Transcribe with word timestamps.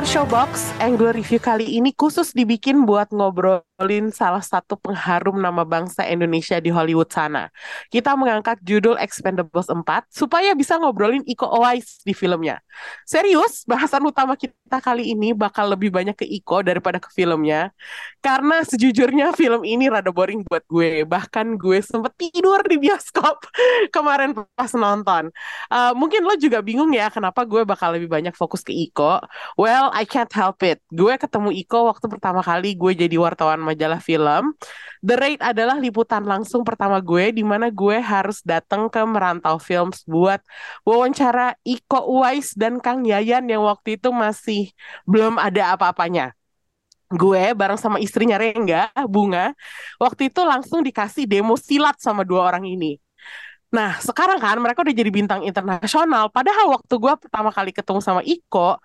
Pendengar 0.00 0.24
Showbox, 0.24 0.72
Angle 0.80 1.12
Review 1.12 1.36
kali 1.36 1.76
ini 1.76 1.92
khusus 1.92 2.32
dibikin 2.32 2.88
buat 2.88 3.12
ngobrolin 3.80 4.12
salah 4.12 4.44
satu 4.44 4.76
pengharum 4.76 5.40
nama 5.40 5.64
bangsa 5.64 6.04
Indonesia 6.04 6.60
di 6.60 6.68
Hollywood 6.68 7.08
sana. 7.08 7.48
Kita 7.88 8.12
mengangkat 8.12 8.60
judul 8.60 9.00
Expendables 9.00 9.72
4 9.72 9.80
supaya 10.12 10.52
bisa 10.52 10.76
ngobrolin 10.76 11.24
Iko 11.24 11.48
Uwais 11.48 12.04
di 12.04 12.12
filmnya. 12.12 12.60
Serius, 13.08 13.64
bahasan 13.64 14.04
utama 14.04 14.36
kita 14.36 14.84
kali 14.84 15.16
ini 15.16 15.32
bakal 15.32 15.72
lebih 15.72 15.88
banyak 15.88 16.12
ke 16.12 16.28
Iko 16.28 16.60
daripada 16.60 17.00
ke 17.00 17.08
filmnya. 17.08 17.72
Karena 18.20 18.60
sejujurnya 18.68 19.32
film 19.32 19.64
ini 19.64 19.88
rada 19.88 20.12
boring 20.12 20.44
buat 20.44 20.60
gue. 20.68 21.08
Bahkan 21.08 21.56
gue 21.56 21.80
sempet 21.80 22.12
tidur 22.20 22.60
di 22.68 22.76
bioskop 22.76 23.48
kemarin 23.96 24.36
pas 24.52 24.76
nonton. 24.76 25.32
Uh, 25.72 25.96
mungkin 25.96 26.20
lo 26.20 26.36
juga 26.36 26.60
bingung 26.60 26.92
ya 26.92 27.08
kenapa 27.08 27.48
gue 27.48 27.64
bakal 27.64 27.96
lebih 27.96 28.12
banyak 28.12 28.36
fokus 28.36 28.60
ke 28.60 28.76
Iko. 28.76 29.24
Well, 29.56 29.88
I 29.96 30.04
can't 30.04 30.28
help 30.36 30.60
it. 30.68 30.84
Gue 30.92 31.16
ketemu 31.16 31.48
Iko 31.64 31.88
waktu 31.88 32.12
pertama 32.12 32.44
kali 32.44 32.76
gue 32.76 32.92
jadi 32.92 33.16
wartawan 33.16 33.69
majalah 33.70 34.02
film. 34.02 34.52
The 35.00 35.16
Raid 35.16 35.40
adalah 35.40 35.78
liputan 35.80 36.26
langsung 36.26 36.60
pertama 36.66 37.00
gue 37.00 37.32
di 37.32 37.40
mana 37.46 37.72
gue 37.72 38.02
harus 38.02 38.44
datang 38.44 38.90
ke 38.92 39.00
Merantau 39.06 39.56
Films 39.56 40.04
buat 40.04 40.42
wawancara 40.84 41.56
Iko 41.64 42.04
Uwais 42.20 42.52
dan 42.58 42.82
Kang 42.82 43.06
Yayan 43.06 43.48
yang 43.48 43.64
waktu 43.64 43.96
itu 43.96 44.12
masih 44.12 44.74
belum 45.08 45.40
ada 45.40 45.78
apa-apanya 45.78 46.36
gue 47.10 47.42
bareng 47.58 47.74
sama 47.74 47.98
istrinya 47.98 48.38
Rengga, 48.38 48.94
Bunga, 49.10 49.50
waktu 49.98 50.30
itu 50.30 50.46
langsung 50.46 50.86
dikasih 50.86 51.26
demo 51.26 51.58
silat 51.58 51.98
sama 51.98 52.22
dua 52.22 52.46
orang 52.46 52.62
ini. 52.70 53.02
Nah, 53.70 53.98
sekarang 54.02 54.38
kan 54.42 54.58
mereka 54.58 54.82
udah 54.82 54.94
jadi 54.94 55.10
bintang 55.10 55.42
internasional. 55.46 56.30
Padahal 56.30 56.70
waktu 56.74 56.94
gue 56.94 57.14
pertama 57.18 57.50
kali 57.54 57.70
ketemu 57.74 58.00
sama 58.02 58.22
Iko, 58.22 58.78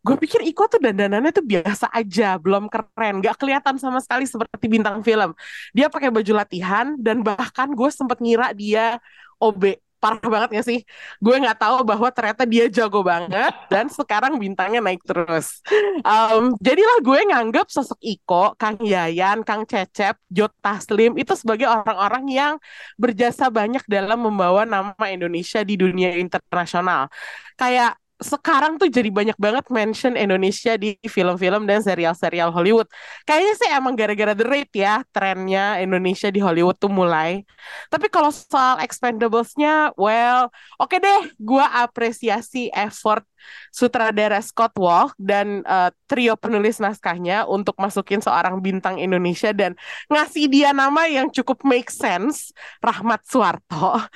gue 0.00 0.16
pikir 0.16 0.40
Iko 0.48 0.64
tuh 0.66 0.80
dandanannya 0.80 1.32
tuh 1.32 1.44
biasa 1.44 1.92
aja, 1.92 2.40
belum 2.40 2.72
keren, 2.72 3.20
gak 3.20 3.36
kelihatan 3.36 3.76
sama 3.76 4.00
sekali 4.00 4.24
seperti 4.24 4.66
bintang 4.66 5.04
film. 5.04 5.36
Dia 5.76 5.92
pakai 5.92 6.08
baju 6.08 6.32
latihan 6.32 6.96
dan 6.96 7.20
bahkan 7.20 7.68
gue 7.72 7.90
sempet 7.92 8.18
ngira 8.24 8.56
dia 8.56 8.96
OB 9.36 9.76
parah 10.00 10.28
banget 10.32 10.48
gak 10.56 10.66
sih? 10.66 10.80
Gue 11.20 11.36
nggak 11.36 11.60
tahu 11.60 11.84
bahwa 11.84 12.08
ternyata 12.08 12.48
dia 12.48 12.64
jago 12.72 13.04
banget 13.04 13.52
dan 13.68 13.92
sekarang 13.92 14.40
bintangnya 14.40 14.80
naik 14.80 15.04
terus. 15.04 15.60
Um, 16.00 16.56
jadilah 16.56 17.04
gue 17.04 17.20
nganggap 17.28 17.68
sosok 17.68 18.00
Iko, 18.00 18.56
Kang 18.56 18.80
Yayan, 18.80 19.44
Kang 19.44 19.68
Cecep, 19.68 20.16
Jot 20.32 20.56
Taslim 20.64 21.20
itu 21.20 21.36
sebagai 21.36 21.68
orang-orang 21.68 22.24
yang 22.32 22.54
berjasa 22.96 23.52
banyak 23.52 23.84
dalam 23.84 24.24
membawa 24.24 24.64
nama 24.64 25.04
Indonesia 25.12 25.60
di 25.60 25.76
dunia 25.76 26.16
internasional. 26.16 27.12
Kayak 27.60 27.99
sekarang 28.20 28.76
tuh 28.76 28.92
jadi 28.92 29.08
banyak 29.08 29.38
banget 29.40 29.64
mention 29.72 30.12
Indonesia 30.12 30.76
di 30.76 31.00
film-film 31.08 31.64
dan 31.64 31.80
serial-serial 31.80 32.52
Hollywood. 32.52 32.86
Kayaknya 33.24 33.54
sih 33.56 33.68
emang 33.72 33.96
gara-gara 33.96 34.36
The 34.36 34.44
Raid 34.44 34.70
ya, 34.76 35.00
trennya 35.08 35.80
Indonesia 35.80 36.28
di 36.28 36.38
Hollywood 36.38 36.76
tuh 36.76 36.92
mulai. 36.92 37.42
Tapi 37.88 38.12
kalau 38.12 38.28
soal 38.28 38.84
Expendables-nya, 38.84 39.96
well, 39.96 40.52
oke 40.76 40.92
okay 40.92 40.98
deh, 41.00 41.32
gue 41.40 41.64
apresiasi 41.64 42.68
effort 42.76 43.24
sutradara 43.72 44.38
Scott 44.42 44.76
Walk 44.76 45.16
dan 45.16 45.64
uh, 45.64 45.88
trio 46.04 46.36
penulis 46.36 46.82
naskahnya 46.82 47.46
untuk 47.48 47.78
masukin 47.80 48.20
seorang 48.20 48.60
bintang 48.60 48.98
Indonesia 49.00 49.54
dan 49.54 49.78
ngasih 50.10 50.50
dia 50.50 50.70
nama 50.74 51.06
yang 51.06 51.30
cukup 51.30 51.62
make 51.64 51.88
sense, 51.88 52.52
Rahmat 52.82 53.24
Suwarto. 53.26 53.96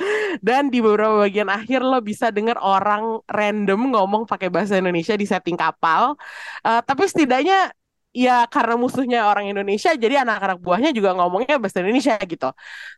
Dan 0.43 0.69
di 0.69 0.83
beberapa 0.83 1.23
bagian 1.23 1.47
akhir 1.47 1.81
lo 1.81 2.03
bisa 2.03 2.35
dengar 2.35 2.59
orang 2.59 3.23
random 3.31 3.94
ngomong 3.95 4.27
pakai 4.27 4.51
bahasa 4.51 4.75
Indonesia 4.75 5.15
di 5.15 5.27
setting 5.31 5.55
kapal. 5.55 6.19
Uh, 6.67 6.83
tapi 6.83 7.07
setidaknya 7.07 7.71
ya 8.15 8.47
karena 8.47 8.79
musuhnya 8.79 9.27
orang 9.27 9.51
Indonesia 9.51 9.91
jadi 9.99 10.23
anak-anak 10.23 10.63
buahnya 10.63 10.95
juga 10.95 11.19
ngomongnya 11.19 11.59
bahasa 11.59 11.83
Indonesia 11.83 12.15
gitu. 12.23 12.49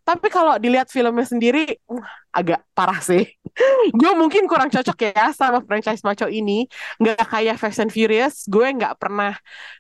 Tapi 0.05 0.29
kalau 0.29 0.61
dilihat 0.61 0.93
filmnya 0.93 1.25
sendiri 1.25 1.81
uh, 1.89 2.05
agak 2.37 2.61
parah 2.77 3.01
sih. 3.01 3.25
gue 3.99 4.13
mungkin 4.13 4.45
kurang 4.45 4.69
cocok 4.69 5.17
ya 5.17 5.33
sama 5.33 5.65
franchise 5.65 6.05
maco 6.05 6.29
ini. 6.29 6.69
Nggak 7.01 7.25
kayak 7.33 7.57
Fast 7.57 7.81
and 7.81 7.89
Furious, 7.89 8.45
gue 8.45 8.69
nggak 8.77 9.01
pernah 9.01 9.33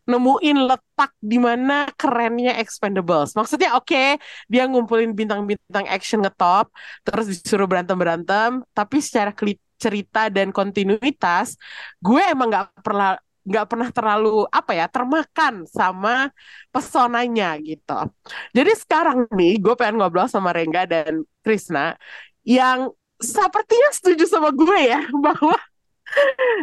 nemuin 0.08 0.58
letak 0.72 1.12
di 1.20 1.36
mana 1.36 1.84
kerennya 1.92 2.56
Expendables. 2.56 3.36
Maksudnya 3.36 3.76
oke, 3.76 3.92
okay, 3.92 4.16
dia 4.48 4.64
ngumpulin 4.64 5.12
bintang-bintang 5.12 5.84
action 5.92 6.24
ngetop, 6.24 6.72
terus 7.04 7.28
disuruh 7.28 7.68
berantem-berantem, 7.68 8.64
tapi 8.72 9.04
secara 9.04 9.36
cerita 9.76 10.28
dan 10.32 10.50
kontinuitas, 10.50 11.56
gue 12.00 12.22
emang 12.32 12.48
nggak 12.52 12.82
pernah 12.82 13.16
nggak 13.46 13.66
pernah 13.70 13.88
terlalu 13.94 14.42
apa 14.50 14.74
ya 14.74 14.90
termakan 14.90 15.62
sama 15.70 16.34
pesonanya 16.74 17.54
gitu. 17.62 18.10
Jadi 18.50 18.72
sekarang 18.74 19.30
nih 19.30 19.62
gue 19.62 19.74
pengen 19.78 20.02
ngobrol 20.02 20.26
sama 20.26 20.50
Rengga 20.50 20.82
dan 20.90 21.22
Krisna 21.46 21.94
yang 22.42 22.90
sepertinya 23.22 23.90
setuju 23.94 24.26
sama 24.26 24.50
gue 24.50 24.78
ya 24.82 25.00
bahwa 25.24 25.56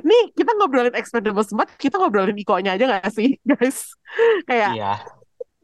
nih 0.03 0.31
kita 0.35 0.55
ngobrolin 0.55 0.95
Expendables 0.95 1.51
4 1.51 1.75
kita 1.75 1.99
ngobrolin 1.99 2.37
Iko-nya 2.37 2.79
aja 2.79 2.85
gak 2.87 3.11
sih 3.11 3.35
guys 3.49 3.91
kayak 4.47 4.71
iya. 4.77 4.93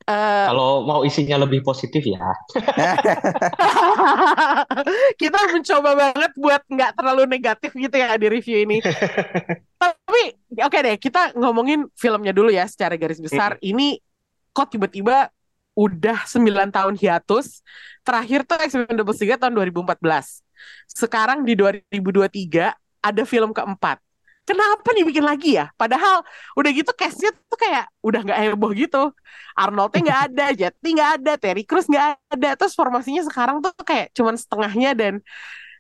Uh, 0.10 0.46
Kalau 0.50 0.72
mau 0.90 1.06
isinya 1.06 1.38
lebih 1.38 1.62
positif 1.62 2.02
ya. 2.02 2.18
kita 5.22 5.40
mencoba 5.54 5.92
banget 5.94 6.32
buat 6.34 6.66
nggak 6.66 6.92
terlalu 6.98 7.30
negatif 7.30 7.70
gitu 7.78 7.94
ya 7.94 8.18
di 8.18 8.26
review 8.26 8.66
ini. 8.66 8.82
Tapi 9.82 10.22
oke 10.58 10.66
okay 10.66 10.82
deh, 10.82 10.96
kita 10.98 11.38
ngomongin 11.38 11.86
filmnya 11.94 12.34
dulu 12.34 12.50
ya 12.50 12.66
secara 12.66 12.98
garis 12.98 13.22
besar. 13.22 13.62
Hmm. 13.62 13.70
Ini 13.70 14.02
kok 14.50 14.74
tiba-tiba 14.74 15.30
udah 15.78 16.26
9 16.26 16.74
tahun 16.74 16.98
hiatus. 16.98 17.62
Terakhir 18.02 18.50
tuh 18.50 18.58
Expendables 18.66 19.22
3 19.22 19.38
tahun 19.38 19.54
2014. 19.62 19.94
Sekarang 20.90 21.46
di 21.46 21.54
2023 21.54 22.74
ada 23.06 23.24
film 23.30 23.54
keempat 23.54 24.02
kenapa 24.50 24.90
dibikin 24.98 25.22
lagi 25.22 25.62
ya? 25.62 25.70
Padahal 25.78 26.26
udah 26.58 26.72
gitu 26.74 26.90
castnya 26.98 27.30
tuh 27.46 27.60
kayak 27.62 27.86
udah 28.02 28.26
nggak 28.26 28.40
heboh 28.50 28.74
gitu. 28.74 29.14
Arnoldnya 29.54 30.02
nggak 30.02 30.22
ada, 30.34 30.46
Jetty 30.58 30.90
nggak 30.98 31.12
ada, 31.22 31.32
Terry 31.38 31.64
Crews 31.70 31.86
nggak 31.86 32.18
ada. 32.34 32.50
Terus 32.58 32.74
formasinya 32.74 33.22
sekarang 33.30 33.62
tuh 33.62 33.70
kayak 33.86 34.10
cuman 34.18 34.34
setengahnya 34.34 34.98
dan 34.98 35.14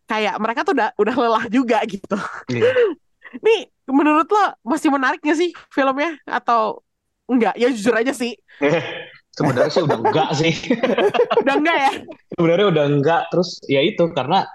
kayak 0.06 0.38
mereka 0.38 0.62
tuh 0.62 0.78
udah 0.78 0.94
udah 1.02 1.16
lelah 1.18 1.46
juga 1.50 1.82
gitu. 1.90 2.18
Yeah. 2.54 2.94
Nih 3.46 3.70
menurut 3.90 4.30
lo 4.30 4.58
masih 4.66 4.90
menarik 4.94 5.22
gak 5.22 5.38
sih 5.38 5.50
filmnya 5.74 6.18
atau 6.26 6.86
enggak? 7.26 7.58
Ya 7.58 7.74
jujur 7.74 7.94
aja 7.98 8.14
sih. 8.14 8.38
Sebenarnya 9.38 9.72
sih 9.72 9.86
udah 9.86 9.98
enggak 10.02 10.30
sih. 10.38 10.54
udah 11.46 11.56
enggak 11.58 11.78
ya? 11.78 11.92
Sebenarnya 12.34 12.68
udah 12.74 12.86
enggak. 12.90 13.22
Terus 13.30 13.50
ya 13.70 13.82
itu 13.86 14.10
karena 14.14 14.50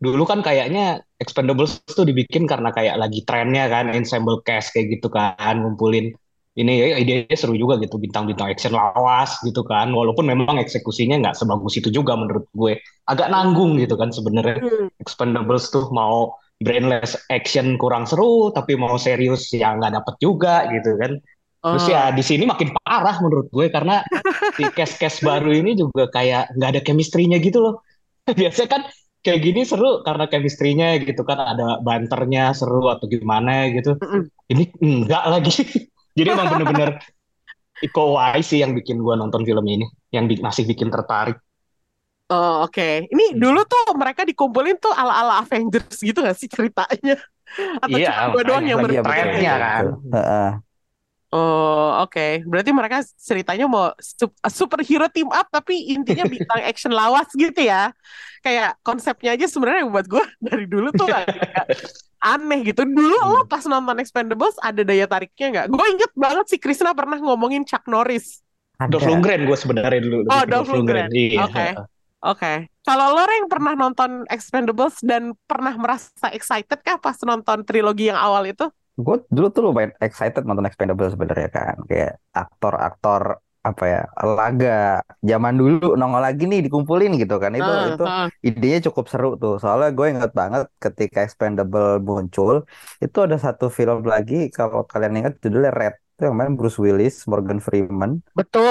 dulu 0.00 0.24
kan 0.24 0.40
kayaknya 0.40 1.04
Expendables 1.18 1.82
tuh 1.86 2.06
dibikin 2.06 2.46
karena 2.46 2.70
kayak 2.70 2.94
lagi 2.94 3.26
trennya 3.26 3.66
kan 3.66 3.90
ensemble 3.90 4.38
cast 4.46 4.70
kayak 4.70 4.98
gitu 4.98 5.10
kan 5.10 5.58
ngumpulin 5.58 6.14
ini 6.58 6.72
ya 6.82 6.98
idenya 6.98 7.38
seru 7.38 7.54
juga 7.54 7.78
gitu 7.78 8.02
bintang-bintang 8.02 8.50
action 8.50 8.74
lawas 8.74 9.38
gitu 9.46 9.62
kan 9.62 9.94
walaupun 9.94 10.26
memang 10.26 10.58
eksekusinya 10.58 11.22
nggak 11.22 11.38
sebagus 11.38 11.78
itu 11.78 11.90
juga 11.94 12.18
menurut 12.18 12.50
gue 12.50 12.82
agak 13.06 13.30
nanggung 13.30 13.78
gitu 13.78 13.94
kan 13.94 14.10
sebenarnya 14.10 14.58
hmm. 14.58 14.98
Expendables 14.98 15.70
tuh 15.70 15.86
mau 15.94 16.34
brainless 16.58 17.14
action 17.30 17.78
kurang 17.78 18.06
seru 18.10 18.50
tapi 18.50 18.74
mau 18.74 18.98
serius 18.98 19.46
ya 19.54 19.78
nggak 19.78 20.02
dapet 20.02 20.14
juga 20.18 20.66
gitu 20.70 20.98
kan 20.98 21.18
Terus 21.58 21.84
Oh. 21.84 21.90
ya 21.90 22.14
di 22.14 22.22
sini 22.22 22.46
makin 22.46 22.70
parah 22.70 23.18
menurut 23.18 23.50
gue 23.50 23.66
karena 23.66 23.98
si 24.56 24.62
cast-cast 24.70 25.26
baru 25.26 25.50
ini 25.50 25.74
juga 25.74 26.06
kayak 26.06 26.54
nggak 26.54 26.70
ada 26.70 26.80
chemistry-nya 26.86 27.42
gitu 27.42 27.58
loh. 27.58 27.82
Biasanya 28.40 28.68
kan 28.70 28.82
kayak 29.24 29.40
gini 29.46 29.60
seru 29.70 30.02
karena 30.06 30.24
chemistry-nya 30.32 30.86
gitu 31.06 31.22
kan 31.28 31.38
ada 31.52 31.66
banternya 31.86 32.42
seru 32.58 32.88
atau 32.92 33.06
gimana 33.14 33.68
gitu. 33.76 33.90
Mm-mm. 34.02 34.30
Ini 34.52 34.62
enggak 34.84 35.24
lagi. 35.32 35.52
Jadi 36.18 36.28
emang 36.34 36.48
bener-bener 36.52 36.90
Iko 37.86 38.00
Uwais 38.16 38.46
sih 38.50 38.60
yang 38.64 38.72
bikin 38.78 38.98
gue 39.06 39.14
nonton 39.20 39.42
film 39.48 39.66
ini, 39.74 39.86
yang 40.14 40.24
bi- 40.30 40.42
masih 40.42 40.64
bikin 40.70 40.88
tertarik. 40.94 41.38
Oh, 42.28 42.68
oke. 42.68 43.08
Ini 43.08 43.24
Hmm. 43.32 43.40
dulu 43.40 43.64
tuh 43.64 43.82
mereka 43.96 44.20
dikumpulin 44.28 44.76
tuh 44.84 44.92
ala-ala 44.92 45.40
Avengers 45.40 45.96
gitu 46.04 46.20
gak 46.20 46.36
sih 46.36 46.44
ceritanya? 46.52 47.16
Atau 47.84 47.98
Iya, 47.98 48.08
cuma 48.08 48.22
gue 48.32 48.42
doang 48.48 48.64
yang 48.68 48.80
lagi 48.80 48.92
Iya 48.92 49.00
berpikir 49.00 49.08
betul, 49.08 49.28
kayak 49.32 49.40
trennya 49.40 49.52
gitu? 49.52 49.64
kan. 49.64 49.84
betul. 49.84 49.88
Heeh. 50.14 50.48
Oh, 51.28 52.00
oke. 52.00 52.40
Berarti 52.48 52.72
mereka 52.72 53.04
ceritanya 53.20 53.68
mau 53.68 53.92
sup- 54.00 54.32
superhero 54.48 55.12
team 55.12 55.28
up 55.28 55.44
tapi 55.52 55.92
intinya 55.92 56.24
bintang 56.32 56.64
action 56.64 56.88
lawas 56.88 57.28
gitu 57.36 57.60
ya. 57.60 57.92
Kayak 58.40 58.80
konsepnya 58.80 59.36
aja 59.36 59.44
sebenarnya 59.44 59.84
buat 59.92 60.08
gue 60.08 60.24
dari 60.48 60.64
dulu 60.64 60.88
tuh 60.96 61.04
agak 61.04 61.68
aneh 62.18 62.64
gitu. 62.64 62.88
Dulu 62.88 63.12
lo 63.12 63.44
Hmm. 63.44 63.50
pas 63.50 63.60
nonton 63.62 64.00
Expendables 64.00 64.56
ada 64.64 64.80
daya 64.80 65.04
tariknya 65.04 65.46
nggak? 65.52 65.66
Gue 65.68 65.86
inget 65.92 66.12
banget 66.16 66.46
si 66.48 66.56
Krishna 66.56 66.96
pernah 66.96 67.20
ngomongin 67.20 67.68
Chuck 67.68 67.84
Norris. 67.86 68.40
Dolph. 68.78 69.04
Lundgren 69.04 69.42
gue 69.44 69.58
sebenarnya 69.58 70.00
dulu. 70.00 70.24
Oh, 70.30 70.42
Dolph 70.46 70.70
Lundgren. 70.70 71.10
Iya. 71.12 71.44
Oke. 71.44 71.66
Oke. 72.18 72.52
Kalau 72.82 73.12
lo 73.12 73.26
yang 73.26 73.50
pernah 73.52 73.76
nonton 73.76 74.24
Expendables 74.26 75.02
dan 75.04 75.36
pernah 75.44 75.76
merasa 75.76 76.32
excited 76.32 76.80
kah 76.80 76.96
pas 76.96 77.18
nonton 77.20 77.66
trilogi 77.68 78.08
yang 78.08 78.16
awal 78.16 78.48
itu? 78.48 78.64
Gue 79.04 79.16
dulu 79.36 79.46
tuh 79.54 79.62
lumayan 79.66 79.92
excited 80.06 80.42
nonton 80.48 80.66
Expendables 80.68 81.12
sebenarnya 81.14 81.48
kan. 81.56 81.76
Kayak 81.90 82.12
aktor-aktor 82.40 83.22
apa 83.68 83.84
ya 83.92 84.00
laga 84.38 84.68
zaman 85.30 85.54
dulu 85.60 85.92
nongol 85.98 86.22
lagi 86.26 86.42
nih 86.50 86.60
dikumpulin 86.66 87.10
gitu 87.20 87.34
kan 87.42 87.52
itu 87.58 87.68
Ah, 87.68 87.84
itu 87.92 88.02
ah. 88.08 88.26
idenya 88.48 88.78
cukup 88.86 89.04
seru 89.12 89.28
tuh 89.42 89.52
soalnya 89.60 89.88
gue 89.98 90.06
inget 90.14 90.30
banget 90.40 90.62
ketika 90.84 91.18
Expendable 91.26 91.86
muncul 92.08 92.54
itu 93.04 93.18
ada 93.26 93.36
satu 93.44 93.66
film 93.78 93.98
lagi 94.12 94.34
kalau 94.56 94.78
kalian 94.90 95.12
ingat 95.20 95.34
judulnya 95.42 95.72
Red 95.80 95.94
itu 96.14 96.22
yang 96.26 96.36
main 96.40 96.52
Bruce 96.58 96.78
Willis 96.84 97.14
Morgan 97.30 97.58
Freeman 97.66 98.10
Betul. 98.38 98.62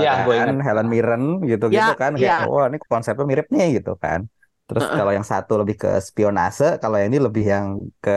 Iya, 0.00 0.10
gue 0.26 0.34
kan 0.40 0.48
ingat. 0.54 0.64
Helen 0.66 0.86
Mirren 0.92 1.22
gitu-gitu 1.50 1.90
Ya, 1.92 2.00
kan 2.02 2.10
ya. 2.14 2.20
kayak 2.38 2.48
wah 2.52 2.64
ini 2.70 2.78
konsepnya 2.92 3.24
mirip 3.30 3.46
nih 3.54 3.66
gitu 3.82 3.90
kan 4.04 4.20
terus 4.68 4.84
Heeh. 4.84 4.96
kalau 5.00 5.12
yang 5.16 5.26
satu 5.32 5.52
lebih 5.60 5.76
ke 5.82 5.88
spionase 6.08 6.64
kalau 6.82 6.94
yang 7.00 7.08
ini 7.12 7.20
lebih 7.26 7.44
yang 7.52 7.66
ke 8.04 8.10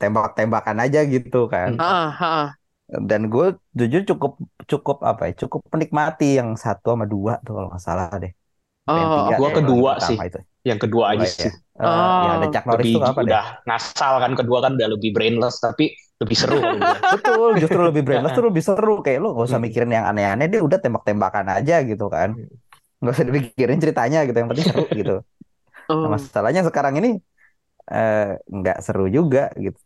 tembak-tembakan 0.00 0.76
aja 0.84 1.00
gitu 1.14 1.38
kan 1.54 1.70
Hmm. 1.70 1.80
Ah, 1.80 2.16
ah. 2.20 2.58
dan 3.10 3.20
gue 3.32 3.46
jujur 3.78 4.02
cukup 4.10 4.32
cukup 4.70 4.96
apa 5.10 5.22
ya 5.28 5.32
cukup 5.44 5.60
menikmati 5.74 6.24
yang 6.40 6.50
satu 6.64 6.86
sama 6.96 7.04
dua 7.14 7.32
tuh 7.44 7.52
kalau 7.56 7.68
nggak 7.70 7.84
salah 7.88 8.08
deh 8.22 8.32
Oh, 8.88 8.94
ya, 9.30 9.36
kedua 9.56 9.92
yang 10.00 10.08
sih. 10.08 10.18
itu 10.28 10.38
Yang 10.68 10.78
kedua 10.88 11.04
aja 11.14 11.28
ya. 11.40 11.48
sih. 11.48 11.52
Eh, 11.80 12.10
yang 12.24 12.32
ada 12.36 12.46
Oh. 12.46 12.52
Chuck 12.52 12.64
Norris 12.68 12.88
Lebih 12.88 12.94
tuh 12.94 13.02
apa 13.04 13.20
deh 13.28 13.38
udah 13.38 13.44
ngasal 13.68 14.14
kan 14.24 14.32
kedua 14.38 14.58
kan 14.64 14.72
udah 14.76 14.88
lebih 14.94 15.10
brainless 15.16 15.56
tapi 15.62 15.84
lebih 16.20 16.36
seru 16.40 16.58
gue. 16.72 16.96
betul 17.12 17.48
justru 17.62 17.80
lebih 17.88 18.02
brainless 18.06 18.34
tuh 18.36 18.44
lebih 18.48 18.62
seru 18.68 18.92
kayak 19.04 19.18
lu 19.22 19.26
gak 19.38 19.46
usah 19.48 19.58
Hmm. 19.58 19.64
mikirin 19.64 19.90
yang 19.96 20.06
aneh-aneh 20.10 20.46
dia 20.52 20.60
udah 20.66 20.78
tembak-tembakan 20.84 21.46
aja 21.56 21.74
gitu 21.90 22.04
kan 22.14 22.28
nggak 23.00 23.12
usah 23.14 23.26
dipikirin 23.28 23.78
ceritanya 23.84 24.18
gitu 24.28 24.36
yang 24.40 24.50
penting 24.52 24.66
seru 24.70 24.84
gitu 25.00 25.14
Oh. 25.88 25.96
Nah, 26.02 26.08
masalahnya 26.14 26.62
sekarang 26.68 26.94
ini 27.00 27.08
eh, 27.92 28.36
nggak 28.48 28.78
seru 28.84 29.06
juga 29.08 29.50
gitu 29.56 29.80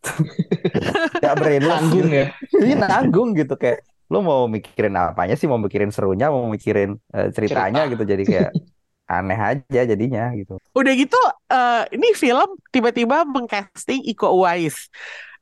nggak 1.21 1.35
brainless 1.39 1.83
Tanggung 1.83 2.07
gitu. 2.09 2.19
ya. 2.21 2.25
Iya 2.59 2.75
nanggung 2.79 3.29
gitu 3.39 3.53
kayak 3.55 3.79
lu 4.11 4.19
mau 4.21 4.45
mikirin 4.45 4.93
apanya 4.99 5.33
sih 5.39 5.47
mau 5.49 5.57
mikirin 5.57 5.89
serunya 5.89 6.27
mau 6.29 6.45
mikirin 6.51 6.99
eh, 7.15 7.29
ceritanya 7.33 7.87
Cerita. 7.87 7.91
gitu 7.95 8.03
jadi 8.05 8.23
kayak 8.31 8.51
aneh 9.09 9.39
aja 9.39 9.81
jadinya 9.91 10.31
gitu 10.33 10.53
Udah 10.73 10.93
gitu, 10.97 11.19
eh, 11.53 11.83
ini 11.93 12.07
film 12.17 12.49
tiba-tiba 12.73 13.27
mengcasting 13.29 14.01
Iko 14.09 14.31
Uwais. 14.41 14.89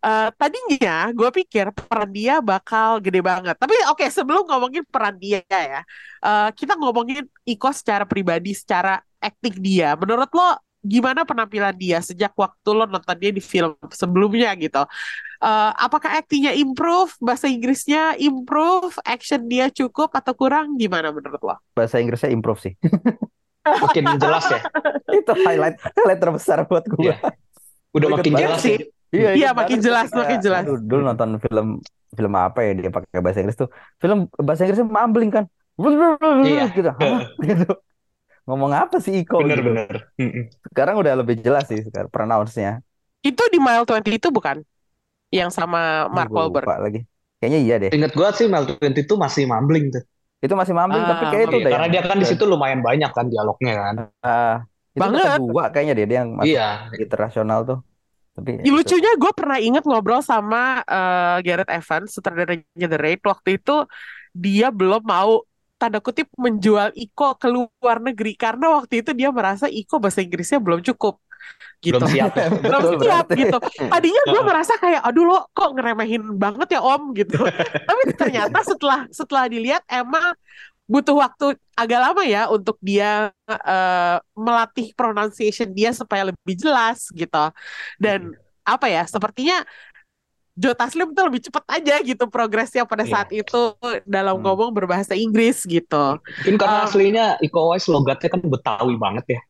Eh, 0.01 0.29
tadinya 0.33 1.13
gue 1.13 1.29
pikir 1.29 1.69
peran 1.77 2.09
dia 2.09 2.41
bakal 2.41 2.97
gede 3.05 3.21
banget. 3.21 3.53
Tapi 3.53 3.75
oke, 3.93 4.01
sebelum 4.09 4.43
ngomongin 4.49 4.83
peran 4.89 5.15
dia 5.21 5.39
ya, 5.47 5.85
eh, 6.25 6.49
kita 6.57 6.73
ngomongin 6.73 7.23
Iko 7.45 7.69
secara 7.69 8.03
pribadi, 8.09 8.51
secara 8.57 8.97
akting 9.21 9.55
dia. 9.61 9.93
Menurut 9.93 10.29
lo 10.33 10.57
gimana 10.81 11.24
penampilan 11.24 11.74
dia 11.78 12.01
sejak 12.01 12.33
waktu 12.33 12.69
lo 12.74 12.89
nonton 12.89 13.16
dia 13.22 13.30
di 13.30 13.39
film 13.42 13.78
sebelumnya 13.94 14.51
gitu? 14.57 14.81
Eh, 15.42 15.72
apakah 15.78 16.22
aktingnya 16.22 16.54
improve, 16.54 17.13
bahasa 17.18 17.50
Inggrisnya 17.50 18.13
improve, 18.18 18.94
action 19.01 19.45
dia 19.50 19.69
cukup 19.74 20.13
atau 20.13 20.33
kurang? 20.38 20.78
Gimana 20.78 21.10
menurut 21.10 21.42
lo? 21.42 21.56
bahasa 21.74 21.98
Inggrisnya 21.98 22.30
improve 22.30 22.62
sih 22.62 22.74
Makin 23.86 24.18
jelas 24.18 24.45
ya. 24.50 24.60
itu 25.22 25.31
highlight 25.45 25.78
highlight 25.98 26.19
terbesar 26.22 26.66
buat 26.66 26.86
gue 26.86 27.13
Iya. 27.13 27.16
Udah 27.94 28.07
makin 28.18 28.33
jelas 28.38 28.60
sih. 28.63 28.78
ya. 28.78 28.86
Iya, 29.12 29.30
Iya, 29.36 29.50
makin 29.51 29.80
jelas, 29.83 30.07
makin 30.16 30.39
jelas. 30.39 30.63
aduh, 30.63 30.80
dulu 30.80 31.01
nonton 31.04 31.36
film 31.44 31.68
film 32.16 32.33
apa 32.36 32.63
ya 32.63 32.72
dia 32.80 32.92
pakai 32.92 33.19
bahasa 33.19 33.39
Inggris 33.44 33.60
tuh. 33.60 33.69
Film 34.00 34.31
bahasa 34.39 34.63
Inggrisnya 34.63 34.88
mumbling 34.88 35.31
kan. 35.31 35.45
Iya. 36.48 36.72
Gitu. 36.72 36.89
Hah? 36.89 37.28
Gitu. 37.44 37.68
Ngomong 38.47 38.71
apa 38.73 38.97
sih 38.97 39.21
Iko 39.21 39.38
gitu. 39.45 39.47
Bener-bener. 39.47 39.95
Mm-mm. 40.17 40.43
Sekarang 40.71 40.95
udah 40.97 41.13
lebih 41.21 41.35
jelas 41.39 41.65
sih 41.69 41.79
sekarang 41.85 42.09
pronounce-nya. 42.09 42.81
Itu 43.21 43.43
di 43.53 43.59
Mile 43.61 43.85
20 43.85 44.17
itu 44.17 44.29
bukan? 44.33 44.65
Yang 45.31 45.49
sama 45.55 46.09
Mark 46.11 46.33
gua 46.33 46.49
Wahlberg. 46.49 46.65
lupa 46.67 46.75
lagi. 46.81 46.99
Kayaknya 47.41 47.59
iya 47.65 47.75
deh. 47.81 47.89
Ingat 47.93 48.11
gue 48.13 48.27
sih 48.38 48.45
Mel 48.49 48.63
20 48.69 48.93
itu 48.93 49.13
masih 49.17 49.43
mumbling 49.49 49.89
tuh. 49.89 50.03
Itu 50.41 50.53
masih 50.57 50.73
mumbling 50.73 51.05
tapi 51.05 51.23
Ah, 51.25 51.31
kayak 51.33 51.43
itu 51.45 51.55
Iya, 51.57 51.61
udah 51.65 51.71
karena 51.73 51.88
dia 51.89 52.01
kan 52.05 52.17
di 52.17 52.25
situ 52.29 52.43
lumayan 52.49 52.81
banyak 52.81 53.11
kan 53.13 53.25
dialognya 53.29 53.73
kan. 53.77 53.95
Ah, 54.25 54.55
itu 54.94 55.01
Banget. 55.01 55.39
kedua 55.41 55.63
kayaknya 55.73 55.94
dia 55.97 56.05
dia 56.09 56.17
yang 56.25 56.31
masuk 56.37 56.53
Iya. 56.53 56.67
internasional 56.97 57.59
tuh. 57.65 57.79
Tapi 58.31 58.49
ya 58.63 58.71
lucunya 58.71 59.11
gue 59.19 59.31
pernah 59.35 59.57
inget 59.61 59.83
ngobrol 59.85 60.21
sama 60.23 60.81
eh, 60.85 61.37
Gareth 61.45 61.71
Evans, 61.71 62.09
sutradaranya 62.13 62.87
The 62.89 62.99
Raid. 62.99 63.21
Waktu 63.25 63.49
itu 63.61 63.75
dia 64.31 64.67
belum 64.71 65.01
mau 65.03 65.44
tanda 65.81 65.98
kutip 65.98 66.30
menjual 66.38 66.94
Iko 66.94 67.42
ke 67.42 67.50
luar 67.50 67.98
negeri 67.98 68.38
karena 68.38 68.78
waktu 68.78 69.01
itu 69.01 69.18
dia 69.18 69.33
merasa 69.33 69.66
Iko 69.66 69.98
bahasa 69.98 70.22
Inggrisnya 70.22 70.62
belum 70.62 70.86
cukup 70.86 71.18
gitu. 71.81 71.98
Belum 71.98 72.13
siap. 72.13 72.38
Belum 72.62 72.81
siap 73.01 73.25
berarti. 73.25 73.42
gitu. 73.42 73.57
Tadinya 73.89 74.22
gue 74.30 74.42
merasa 74.45 74.74
kayak 74.78 75.01
aduh 75.01 75.25
lo 75.25 75.38
kok 75.50 75.74
ngeremehin 75.74 76.38
banget 76.38 76.78
ya 76.78 76.81
Om 76.86 77.18
gitu. 77.18 77.42
Tapi 77.90 78.02
ternyata 78.14 78.61
setelah 78.61 79.09
setelah 79.09 79.50
dilihat 79.50 79.81
emang 79.90 80.38
butuh 80.85 81.18
waktu 81.18 81.57
agak 81.73 82.00
lama 82.04 82.21
ya 82.28 82.52
untuk 82.54 82.78
dia 82.78 83.33
eh, 83.50 84.18
melatih 84.38 84.94
pronunciation 84.94 85.73
dia 85.73 85.90
supaya 85.97 86.30
lebih 86.30 86.54
jelas 86.54 87.09
gitu. 87.09 87.50
Dan 87.97 88.38
apa 88.61 88.85
ya, 88.85 89.04
sepertinya 89.09 89.66
Joe 90.53 90.75
Taslim 90.75 91.15
tuh 91.15 91.23
lebih 91.27 91.41
cepat 91.47 91.63
aja 91.69 91.95
gitu 92.03 92.27
progresnya 92.27 92.83
pada 92.83 93.03
Iya. 93.03 93.11
saat 93.23 93.29
itu 93.31 93.61
dalam 94.03 94.35
Hmm. 94.37 94.43
ngomong 94.43 94.69
berbahasa 94.75 95.15
Inggris 95.15 95.63
gitu. 95.63 96.19
Mungkin 96.43 96.55
karena 96.59 96.83
Um, 96.83 96.87
aslinya 96.87 97.25
Iko 97.39 97.59
Uwais 97.71 97.87
logatnya 97.87 98.29
kan 98.29 98.41
Betawi 98.43 98.95
banget 98.99 99.25
ya. 99.29 99.41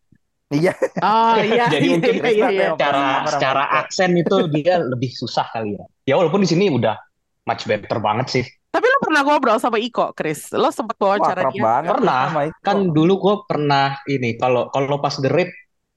Iya. 0.51 0.73
Oh 0.99 1.35
iya, 1.47 1.65
Jadi 1.71 1.85
iya, 1.87 1.93
mungkin 1.95 2.15
iya, 2.21 2.29
iya, 2.29 2.47
iya. 2.51 2.67
secara 2.75 2.99
Sama-sama 3.01 3.31
secara 3.33 3.63
aksen 3.81 4.11
itu 4.15 4.37
dia 4.51 4.75
lebih 4.77 5.09
susah 5.11 5.45
kali 5.49 5.75
ya. 5.75 5.83
Ya 6.05 6.13
walaupun 6.19 6.43
di 6.43 6.49
sini 6.49 6.69
udah 6.69 6.95
much 7.43 7.63
better 7.65 7.97
banget 7.97 8.27
sih. 8.29 8.45
Tapi 8.71 8.85
lo 8.87 8.97
pernah 9.03 9.21
ngobrol 9.25 9.59
sama 9.59 9.75
Iko, 9.79 10.15
Chris? 10.15 10.47
Lo 10.53 10.71
sempat 10.71 10.95
Wah, 10.99 11.17
wawancara 11.17 11.43
kerap 11.43 11.51
dia? 11.51 11.63
banget 11.63 11.91
Pernah. 11.91 12.23
Kan 12.61 12.77
dulu 12.91 13.13
gue 13.19 13.35
pernah 13.49 13.99
ini 14.07 14.37
kalau 14.37 14.71
kalau 14.71 14.99
pas 14.99 15.15
The 15.17 15.27
Raid 15.27 15.51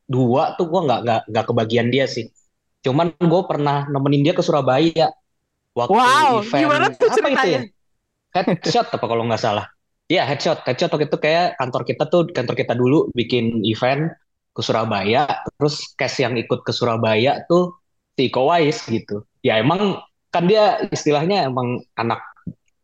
dua 0.07 0.55
tuh 0.59 0.67
gue 0.67 0.81
nggak 0.83 1.01
nggak 1.07 1.21
nggak 1.31 1.45
kebagian 1.51 1.89
dia 1.91 2.07
sih. 2.11 2.27
Cuman 2.85 3.17
gue 3.17 3.43
pernah 3.49 3.89
nemenin 3.89 4.29
dia 4.29 4.35
ke 4.37 4.45
Surabaya 4.45 5.09
waktu 5.73 5.97
Wow, 5.97 6.45
event 6.45 6.61
gimana 6.61 6.87
tuh 6.93 7.09
apa 7.09 7.29
itu 7.33 7.49
ya? 7.49 7.61
Headshot 8.37 8.93
apa 8.93 9.05
kalau 9.09 9.25
nggak 9.25 9.41
salah? 9.41 9.67
Iya 10.07 10.29
headshot. 10.29 10.61
Headshot 10.69 10.93
waktu 10.93 11.09
itu 11.09 11.17
kayak 11.17 11.57
kantor 11.57 11.83
kita 11.89 12.05
tuh 12.13 12.29
kantor 12.29 12.55
kita 12.61 12.77
dulu 12.77 13.09
bikin 13.17 13.65
event 13.65 14.13
ke 14.53 14.61
Surabaya. 14.61 15.25
Terus 15.57 15.97
cast 15.97 16.21
yang 16.21 16.37
ikut 16.37 16.61
ke 16.61 16.73
Surabaya 16.77 17.41
tuh 17.49 17.81
si 18.15 18.29
Iko 18.29 18.53
Uwais 18.53 18.85
gitu. 18.85 19.25
Ya 19.41 19.57
emang 19.57 20.05
kan 20.29 20.45
dia 20.45 20.85
istilahnya 20.93 21.49
emang 21.49 21.81
anak 21.97 22.21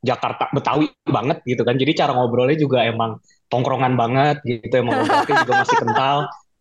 Jakarta 0.00 0.49
Betawi 0.57 0.88
banget 1.04 1.45
gitu 1.45 1.61
kan. 1.61 1.76
Jadi 1.76 1.92
cara 1.92 2.16
ngobrolnya 2.16 2.57
juga 2.57 2.88
emang 2.88 3.21
tongkrongan 3.52 4.00
banget 4.00 4.40
gitu. 4.49 4.80
Emang 4.80 5.04
logatnya 5.04 5.45
juga 5.45 5.54
masih 5.61 5.76
kental. 5.76 6.19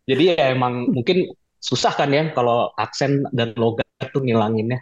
Jadi 0.09 0.23
ya 0.35 0.45
emang 0.51 0.89
mungkin 0.91 1.29
susah 1.59 1.93
kan 1.99 2.09
ya 2.11 2.23
kalau 2.35 2.71
aksen 2.75 3.23
dan 3.37 3.53
logat 3.59 3.87
tuh 4.13 4.21
ngilanginnya. 4.25 4.79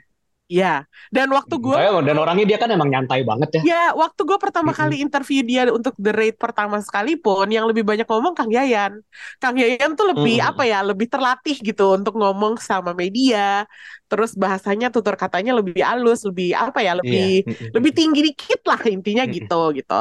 Ya, 0.47 0.87
dan 1.11 1.27
waktu 1.35 1.59
gue 1.59 1.79
dan 2.07 2.15
orangnya 2.23 2.45
dia 2.47 2.57
kan 2.61 2.69
emang 2.71 2.87
nyantai 2.87 3.21
banget 3.27 3.49
ya. 3.59 3.63
Ya, 3.67 3.89
waktu 3.97 4.21
gue 4.21 4.37
pertama 4.37 4.69
Mm-mm. 4.69 4.77
kali 4.79 5.01
interview 5.01 5.41
dia 5.41 5.65
untuk 5.73 5.97
The 5.97 6.13
Raid 6.13 6.37
pertama 6.37 6.77
sekalipun, 6.77 7.49
yang 7.49 7.65
lebih 7.65 7.81
banyak 7.81 8.05
ngomong 8.05 8.37
Kang 8.37 8.53
Yayan. 8.53 9.01
Kang 9.41 9.57
Yayan 9.57 9.97
tuh 9.97 10.13
lebih 10.13 10.37
Mm-mm. 10.37 10.45
apa 10.45 10.61
ya, 10.61 10.85
lebih 10.85 11.09
terlatih 11.09 11.57
gitu 11.65 11.97
untuk 11.97 12.13
ngomong 12.21 12.61
sama 12.61 12.93
media. 12.93 13.65
Terus 14.05 14.37
bahasanya, 14.37 14.93
tutur 14.93 15.17
katanya 15.17 15.57
lebih 15.57 15.81
halus, 15.81 16.21
lebih 16.21 16.53
apa 16.53 16.85
ya, 16.85 16.93
lebih 17.01 17.49
Iya. 17.49 17.71
lebih 17.75 17.91
tinggi 17.97 18.19
dikit 18.29 18.61
lah 18.69 18.77
intinya 18.85 19.25
gitu 19.25 19.73
gitu. 19.73 19.93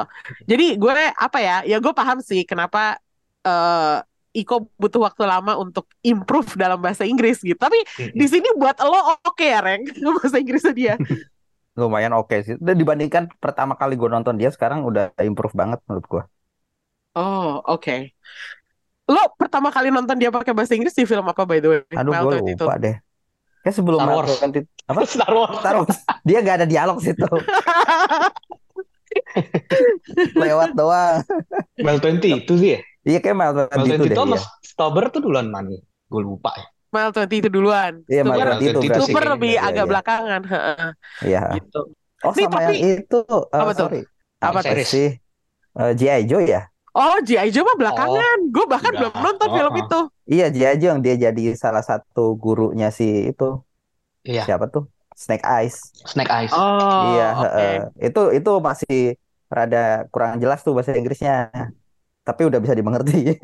Jadi 0.45 0.64
gue 0.76 0.92
apa 1.16 1.38
ya, 1.40 1.54
ya 1.64 1.76
gue 1.80 1.92
paham 1.97 2.21
sih 2.21 2.45
kenapa 2.45 3.00
eh 3.49 3.97
Iko 4.37 4.69
butuh 4.76 5.00
waktu 5.00 5.25
lama 5.25 5.57
untuk 5.57 5.88
improve 6.05 6.61
dalam 6.61 6.76
bahasa 6.76 7.09
Inggris 7.09 7.40
gitu. 7.40 7.57
Tapi 7.57 7.81
di 7.97 8.26
sini 8.28 8.52
buat 8.52 8.76
lo 8.85 9.16
oke 9.25 9.40
ya, 9.40 9.64
Reng, 9.64 9.88
bahasa 10.21 10.37
Inggrisnya 10.37 10.75
dia. 10.76 10.95
Lumayan 11.81 12.12
oke 12.16 12.37
sih. 12.45 12.57
Dan 12.61 12.76
dibandingkan 12.76 13.33
pertama 13.40 13.76
kali 13.76 13.97
gue 13.97 14.09
nonton 14.09 14.37
dia 14.37 14.52
sekarang 14.52 14.85
udah 14.85 15.12
improve 15.25 15.57
banget 15.57 15.81
menurut 15.88 16.07
gue. 16.09 16.23
Oh, 17.16 17.64
oke. 17.64 18.12
Lo 19.09 19.23
pertama 19.40 19.73
kali 19.73 19.88
nonton 19.88 20.16
dia 20.21 20.28
pakai 20.28 20.52
bahasa 20.52 20.76
Inggris 20.76 20.93
di 20.93 21.09
film 21.09 21.25
apa 21.25 21.49
by 21.49 21.61
the 21.61 21.69
way? 21.69 21.81
Aduh 21.97 22.12
gue 22.12 22.57
22. 22.57 22.61
lupa 22.61 22.76
deh. 22.76 22.97
Kayak 23.64 23.75
sebelum 23.83 23.99
Star 23.99 24.14
Wars. 24.14 24.31
20 24.40 24.62
apa? 24.87 25.00
Star 25.16 25.33
Wars. 25.33 25.57
Star 25.59 25.75
Wars. 25.81 25.99
Dia 26.23 26.38
gak 26.45 26.57
ada 26.62 26.66
dialog 26.69 26.99
situ. 27.00 27.26
Lewat 30.37 30.76
doang. 30.76 31.25
Mel 31.81 31.99
20 31.99 32.47
itu 32.47 32.52
sih 32.61 32.71
ya. 32.76 32.81
Iya 33.07 33.19
kayak 33.23 33.37
Mile 33.39 33.53
Mel 33.55 33.67
20 33.71 33.87
20 33.87 34.03
deh 34.03 34.09
itu 34.11 34.19
sama 34.19 34.37
dia. 34.37 34.43
Stober 34.67 35.05
tuh 35.15 35.21
duluan 35.23 35.47
mana? 35.47 35.79
Gue 36.11 36.23
lupa 36.23 36.51
ya. 36.59 36.67
Mile 36.91 37.11
20 37.13 37.39
itu 37.39 37.51
duluan. 37.51 37.93
Iya, 38.07 38.23
Mile 38.23 38.35
Stuber, 38.35 38.49
20 38.51 38.67
20 38.67 38.83
itu 38.83 39.03
kayaknya. 39.07 39.31
lebih 39.31 39.53
Iya, 39.53 39.61
agak 39.63 39.85
iya. 39.85 39.91
belakangan. 39.91 40.43
heeh, 40.47 40.89
Iya. 41.23 41.43
gitu. 41.57 41.81
Oh 42.25 42.33
Nih, 42.33 42.45
sama 42.45 42.55
tapi- 42.57 42.65
yang 42.65 42.77
itu. 42.99 43.21
eh, 43.29 43.61
Apa 43.61 43.71
tuh? 43.71 43.79
sorry. 43.87 44.01
Apa 44.37 44.59
tuh? 44.61 44.75
sih? 44.83 45.09
Eh, 45.77 45.93
G.I. 45.95 46.23
Joe 46.25 46.43
ya? 46.43 46.63
Oh, 46.97 47.17
G.I. 47.21 47.49
Joe 47.53 47.63
mah 47.63 47.77
belakangan. 47.77 48.39
Gue 48.49 48.65
bahkan 48.65 48.91
belum 48.91 49.13
nonton 49.13 49.49
film 49.53 49.69
Oh, 49.69 49.77
oh. 49.77 49.83
itu. 49.85 50.01
Iya 50.27 50.47
G.I. 50.49 50.75
Joe 50.81 50.91
yang 50.97 51.03
dia 51.05 51.15
jadi 51.21 51.45
salah 51.55 51.85
satu 51.85 52.35
gurunya 52.35 52.89
si 52.89 53.31
itu. 53.31 53.61
Iya. 54.25 54.43
Siapa 54.43 54.67
tuh? 54.67 54.89
Snake 55.13 55.45
Eyes. 55.45 55.77
Snake 56.03 56.33
Eyes. 56.33 56.53
Oh, 56.53 57.13
Iya, 57.15 57.29
oke. 57.33 57.45
heeh. 57.53 57.75
Itu 58.03 58.23
itu 58.33 58.51
masih 58.59 58.97
rada 59.47 60.09
kurang 60.09 60.41
jelas 60.41 60.61
tuh 60.61 60.73
bahasa 60.73 60.93
Inggrisnya. 60.93 61.53
Tapi 62.26 62.42
udah 62.42 62.59
bisa 62.59 62.75
dimengerti. 62.75 63.38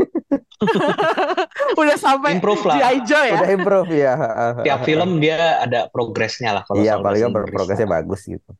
Udah 1.73 1.97
sampai 1.99 2.39
Improve 2.39 2.63
lah. 2.69 2.77
G.I. 2.79 2.97
Joe 3.03 3.25
ya. 3.27 3.35
Udah 3.35 3.51
improve 3.51 3.91
ya. 3.93 4.13
heeh, 4.15 4.51
Tiap 4.69 4.81
film 4.87 5.11
dia 5.19 5.59
ada 5.59 5.89
progresnya 5.89 6.51
lah 6.55 6.63
kalau 6.69 6.79
Iya, 6.79 7.01
paling 7.01 7.33
progresnya 7.33 7.89
bagus 7.89 8.29
gitu. 8.29 8.51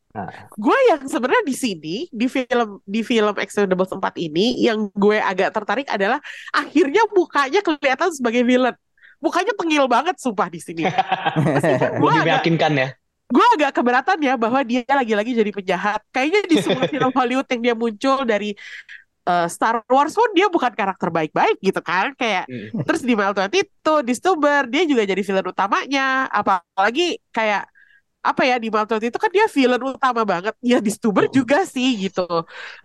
Gue 0.57 0.79
yang 0.89 1.05
sebenarnya 1.07 1.45
di 1.45 1.57
sini 1.57 1.97
di 2.11 2.27
film 2.27 2.81
di 2.83 3.01
film 3.05 3.35
Expendables 3.39 3.93
4 3.93 4.03
ini 4.19 4.59
yang 4.65 4.89
gue 4.93 5.19
agak 5.21 5.53
tertarik 5.55 5.87
adalah 5.87 6.19
akhirnya 6.51 7.07
mukanya 7.13 7.61
kelihatan 7.63 8.11
sebagai 8.11 8.43
villain. 8.43 8.75
Mukanya 9.23 9.55
tengil 9.55 9.87
banget 9.87 10.19
sumpah 10.19 10.51
di 10.51 10.59
sini. 10.59 10.83
Gue 12.03 12.13
meyakinkan 12.27 12.75
ya. 12.75 12.89
gue 13.33 13.47
agak 13.57 13.81
keberatan 13.81 14.21
ya 14.21 14.37
bahwa 14.37 14.61
dia 14.61 14.85
lagi-lagi 14.85 15.33
jadi 15.33 15.49
penjahat. 15.49 16.05
Kayaknya 16.13 16.41
di 16.53 16.57
semua 16.61 16.85
film 16.93 17.09
Hollywood 17.17 17.49
yang 17.49 17.61
dia 17.65 17.75
muncul 17.79 18.29
dari 18.29 18.53
eh, 19.29 19.47
Star 19.47 19.83
Wars 19.87 20.15
pun 20.15 20.31
dia 20.35 20.47
bukan 20.51 20.73
karakter 20.75 21.09
baik-baik 21.15 21.57
gitu 21.63 21.81
kan. 21.83 22.13
Kayak 22.19 22.45
Mm. 22.51 22.83
terus 22.87 23.03
di 23.07 23.15
Mile 23.15 23.35
20 23.37 23.63
itu 23.67 23.95
di 24.03 24.13
Stuber 24.17 24.63
dia 24.67 24.83
juga 24.89 25.03
jadi 25.07 25.23
villain 25.23 25.49
utamanya. 25.49 26.27
Apalagi 26.31 27.19
kayak 27.31 27.67
apa 28.23 28.43
ya 28.47 28.57
di 28.63 28.69
Mile 28.71 28.87
20 28.87 29.11
itu 29.11 29.19
kan 29.19 29.31
dia 29.35 29.47
villain 29.51 29.83
utama 29.83 30.23
banget. 30.27 30.55
Ya 30.63 30.79
di 30.83 30.91
Stuber 30.91 31.27
Mm. 31.31 31.35
juga 31.35 31.59
sih 31.67 31.99
gitu. 31.99 32.27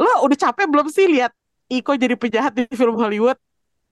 Lo 0.01 0.11
udah 0.25 0.37
capek 0.37 0.65
belum 0.69 0.87
sih 0.89 1.05
lihat 1.09 1.33
Iko 1.67 1.99
jadi 1.99 2.15
penjahat 2.15 2.55
di 2.55 2.63
film 2.71 2.95
Hollywood? 2.95 3.35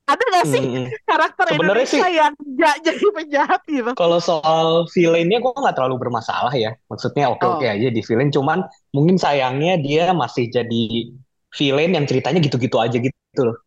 Ada 0.05 0.21
gak 0.21 0.45
sih 0.53 0.61
Mm-mm. 0.61 0.85
karakter 1.01 1.45
Sebenarnya 1.49 1.81
Indonesia 1.81 2.05
sih- 2.05 2.13
yang 2.13 2.33
gak 2.61 2.75
jadi 2.85 3.05
penjahat 3.09 3.61
gitu? 3.65 3.91
Kalau 3.97 4.19
soal 4.21 4.85
villainnya 4.93 5.41
gue 5.41 5.49
nggak 5.49 5.75
terlalu 5.81 5.97
bermasalah 5.97 6.53
ya. 6.53 6.77
Maksudnya 6.93 7.33
oke-oke 7.33 7.65
Oh. 7.65 7.73
aja 7.73 7.89
di 7.89 8.01
villain. 8.05 8.29
Cuman 8.29 8.61
mungkin 8.93 9.17
sayangnya 9.17 9.81
dia 9.81 10.13
masih 10.13 10.45
jadi 10.53 11.09
villain 11.57 11.91
yang 11.95 12.05
ceritanya 12.09 12.39
gitu-gitu 12.43 12.77
aja 12.79 12.97
gitu 12.99 13.41
loh. 13.41 13.57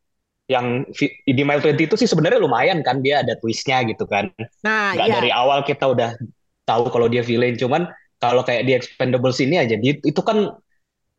Yang 0.49 0.67
di 1.29 1.43
Mile 1.45 1.61
20 1.65 1.87
itu 1.89 1.97
sih 2.01 2.09
sebenarnya 2.09 2.41
lumayan 2.41 2.81
kan 2.87 3.01
dia 3.05 3.23
ada 3.25 3.37
twistnya 3.41 3.85
gitu 3.89 4.05
kan. 4.09 4.31
Nah, 4.65 4.95
Nggak 4.95 5.09
iya. 5.09 5.15
dari 5.21 5.31
awal 5.33 5.61
kita 5.65 5.85
udah 5.91 6.11
tahu 6.69 6.89
kalau 6.93 7.09
dia 7.13 7.23
villain. 7.25 7.57
Cuman 7.57 7.89
kalau 8.21 8.43
kayak 8.47 8.65
di 8.69 8.73
Expendables 8.77 9.39
ini 9.45 9.57
aja 9.61 9.77
di- 9.79 10.01
itu 10.05 10.21
kan 10.25 10.53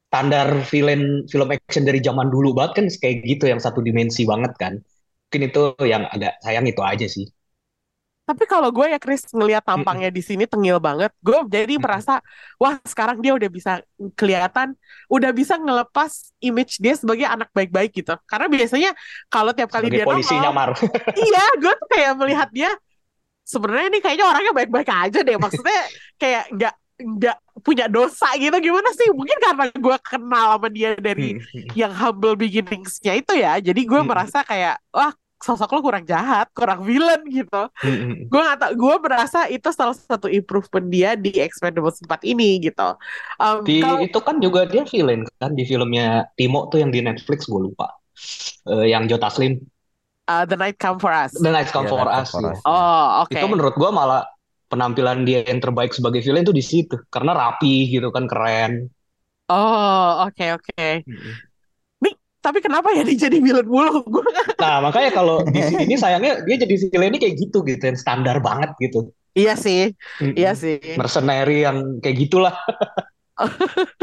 standar 0.10 0.48
villain 0.72 1.26
film 1.30 1.50
action 1.54 1.84
dari 1.86 2.02
zaman 2.02 2.30
dulu 2.34 2.54
banget 2.58 2.74
kan 2.82 2.86
kayak 3.02 3.16
gitu 3.26 3.46
yang 3.52 3.62
satu 3.62 3.80
dimensi 3.86 4.26
banget 4.26 4.54
kan. 4.58 4.74
Mungkin 5.30 5.42
itu 5.54 5.62
yang 5.86 6.04
agak 6.10 6.42
sayang 6.42 6.66
itu 6.66 6.82
aja 6.82 7.06
sih. 7.06 7.26
Tapi 8.30 8.46
kalau 8.46 8.70
gue 8.70 8.86
ya 8.94 9.02
Chris 9.02 9.26
ngelihat 9.34 9.66
tampangnya 9.66 10.14
di 10.14 10.22
sini 10.22 10.46
tengil 10.46 10.78
banget, 10.78 11.10
gue 11.18 11.40
jadi 11.50 11.82
merasa 11.82 12.22
wah 12.62 12.78
sekarang 12.86 13.18
dia 13.26 13.34
udah 13.34 13.50
bisa 13.50 13.82
kelihatan, 14.14 14.78
udah 15.10 15.34
bisa 15.34 15.58
ngelepas 15.58 16.30
image 16.38 16.78
dia 16.78 16.94
sebagai 16.94 17.26
anak 17.26 17.50
baik-baik 17.58 17.90
gitu. 17.90 18.14
Karena 18.30 18.46
biasanya 18.46 18.92
kalau 19.34 19.50
tiap 19.58 19.74
kali 19.74 19.90
Sebagai 19.90 19.98
dia 19.98 20.06
polisi 20.06 20.38
nongol, 20.38 20.46
nyamar. 20.46 20.70
iya 21.26 21.44
gue 21.58 21.74
tuh 21.74 21.88
kayak 21.90 22.14
melihat 22.22 22.50
dia 22.54 22.70
sebenarnya 23.42 23.86
ini 23.90 24.00
kayaknya 24.06 24.26
orangnya 24.30 24.54
baik-baik 24.54 24.90
aja 24.94 25.20
deh. 25.26 25.38
Maksudnya 25.42 25.82
kayak 26.22 26.44
nggak 26.54 26.74
nggak 27.00 27.38
punya 27.66 27.86
dosa 27.90 28.30
gitu 28.38 28.54
gimana 28.62 28.94
sih? 28.94 29.10
Mungkin 29.10 29.38
karena 29.42 29.66
gue 29.74 29.98
kenal 30.06 30.48
sama 30.62 30.68
dia 30.70 30.94
dari 31.02 31.42
Hmm. 31.42 31.74
yang 31.74 31.94
humble 31.98 32.38
beginningsnya 32.38 33.18
itu 33.18 33.34
ya. 33.34 33.58
Jadi 33.58 33.82
gue 33.90 34.02
merasa 34.06 34.46
kayak 34.46 34.78
wah 34.94 35.18
sosok 35.40 35.70
lo 35.76 35.80
kurang 35.88 36.04
jahat, 36.04 36.48
kurang 36.52 36.84
villain 36.84 37.24
gitu 37.32 37.72
Hmm. 37.80 38.28
gue 38.30 38.42
gak 38.44 38.60
tau 38.62 38.72
gue 38.76 38.96
merasa 39.02 39.40
itu 39.50 39.70
salah 39.74 39.96
satu 39.96 40.28
improvement 40.30 40.88
dia 40.92 41.16
di 41.18 41.32
Expendables 41.42 41.98
4 42.04 42.22
ini 42.28 42.60
gitu 42.62 42.96
Um, 43.40 43.64
Di 43.68 43.80
kalau 43.80 44.04
itu 44.04 44.20
kan 44.28 44.36
juga 44.44 44.68
dia 44.68 44.84
villain 44.88 45.24
kan 45.40 45.52
di 45.56 45.64
filmnya 45.68 46.28
Timo 46.38 46.68
tuh 46.72 46.80
yang 46.84 46.92
di 46.92 47.00
Netflix 47.04 47.48
gue 47.48 47.62
lupa. 47.72 47.88
Eh, 48.68 48.92
yang 48.92 49.08
Joe 49.08 49.16
Taslim, 49.20 49.56
uh, 50.28 50.44
The 50.46 50.58
Night 50.60 50.78
Come 50.80 51.00
For 51.00 51.12
Us 51.12 51.34
The 51.40 51.52
Night 51.52 51.72
Come 51.72 51.88
Iya, 51.88 51.92
For 51.92 52.04
Night 52.04 52.20
Us. 52.22 52.30
Come 52.32 52.44
For 52.44 52.44
ya. 52.44 52.54
Us. 52.54 52.60
oh 52.68 53.06
oke 53.24 53.40
Itu 53.40 53.46
menurut 53.48 53.76
gue 53.80 53.90
malah 53.92 54.22
penampilan 54.70 55.26
dia 55.26 55.42
yang 55.50 55.60
terbaik 55.64 55.92
sebagai 55.96 56.22
villain 56.22 56.46
tuh 56.46 56.54
di 56.54 56.62
situ 56.62 56.96
karena 57.10 57.34
rapi 57.34 57.90
gitu 57.90 58.12
kan 58.14 58.30
keren. 58.30 58.92
oh 59.50 60.26
oke 60.28 60.46
oke 60.56 61.04
tapi 62.40 62.60
kenapa 62.64 62.90
ya 62.96 63.02
dia 63.08 63.28
jadi 63.30 63.38
villain 63.44 63.68
mulu 63.68 64.04
gue 64.08 64.24
Nah 64.62 64.84
makanya 64.84 65.10
kalau 65.16 65.48
di 65.56 65.62
sini 65.64 65.96
sayangnya 65.96 66.44
dia 66.48 66.56
jadi 66.60 66.76
villainnya 66.92 67.20
kayak 67.24 67.36
gitu 67.40 67.58
gitu 67.64 67.84
yang 67.90 67.98
standar 68.00 68.38
banget 68.44 68.72
gitu. 68.84 69.12
iya 69.40 69.54
sih 69.64 69.80
iya 70.40 70.50
sih 70.62 70.76
Mercenary 71.00 71.64
yang 71.66 71.78
kayak 72.04 72.18
gitulah. 72.28 72.54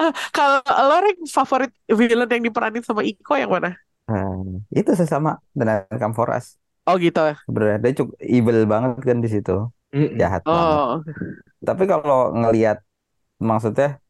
Ah, 0.00 0.12
kalau 0.32 0.60
lo 0.64 0.96
Reng, 1.04 1.20
favorit 1.28 1.70
villain 1.88 2.28
yang 2.32 2.44
diperanin 2.48 2.84
sama 2.84 3.04
Iko 3.04 3.36
yang 3.36 3.52
mana 3.52 3.76
Hmm, 4.10 4.66
itu 4.74 4.90
sesama 4.98 5.38
dengan 5.54 5.86
Come 6.00 6.14
For 6.18 6.28
Us. 6.34 6.58
oh 6.88 6.96
gitu 6.98 7.20
Sebenarnya 7.46 7.78
dia 7.84 7.92
cukup 8.02 8.14
evil 8.22 8.58
banget 8.72 8.92
kan 9.08 9.18
di 9.24 9.28
situ, 9.34 9.52
Mm-mm. 9.94 10.18
jahat 10.20 10.44
banget. 10.56 10.80
oh 10.88 11.02
Tapi 11.68 11.84
kalau 11.92 12.34
ngelihat 12.40 12.78
maksudnya 13.42 14.00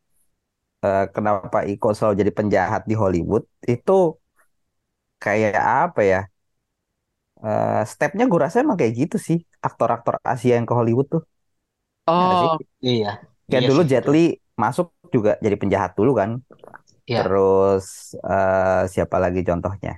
eh, 0.85 1.05
kenapa 1.15 1.59
Iko 1.73 1.87
selalu 1.97 2.15
jadi 2.23 2.33
penjahat 2.39 2.83
di 2.91 2.95
Hollywood 3.03 3.45
itu 3.75 3.93
kayak 5.23 5.55
apa 5.85 6.01
ya? 6.11 6.19
Eh, 7.47 7.83
stepnya 7.93 8.25
gue 8.31 8.39
rasa 8.45 8.57
emang 8.65 8.79
kayak 8.81 8.95
gitu 9.01 9.17
sih 9.27 9.39
aktor-aktor 9.67 10.15
Asia 10.33 10.53
yang 10.59 10.67
ke 10.69 10.75
Hollywood 10.79 11.07
tuh. 11.15 11.23
Ya 12.31 12.35
sih? 12.43 12.51
oh 12.51 12.57
Iya. 12.83 13.09
Kayak 13.51 13.65
Iya 13.65 13.69
dulu 13.71 13.81
sih, 13.81 13.87
Jet. 13.91 14.05
Li 14.15 14.19
masuk 14.63 14.87
juga 15.15 15.31
jadi 15.45 15.57
penjahat 15.63 15.93
dulu 15.99 16.13
kan. 16.21 16.31
Iya. 17.07 17.21
Terus 17.21 17.87
eh, 18.31 18.83
siapa 18.95 19.17
lagi 19.25 19.41
contohnya? 19.49 19.93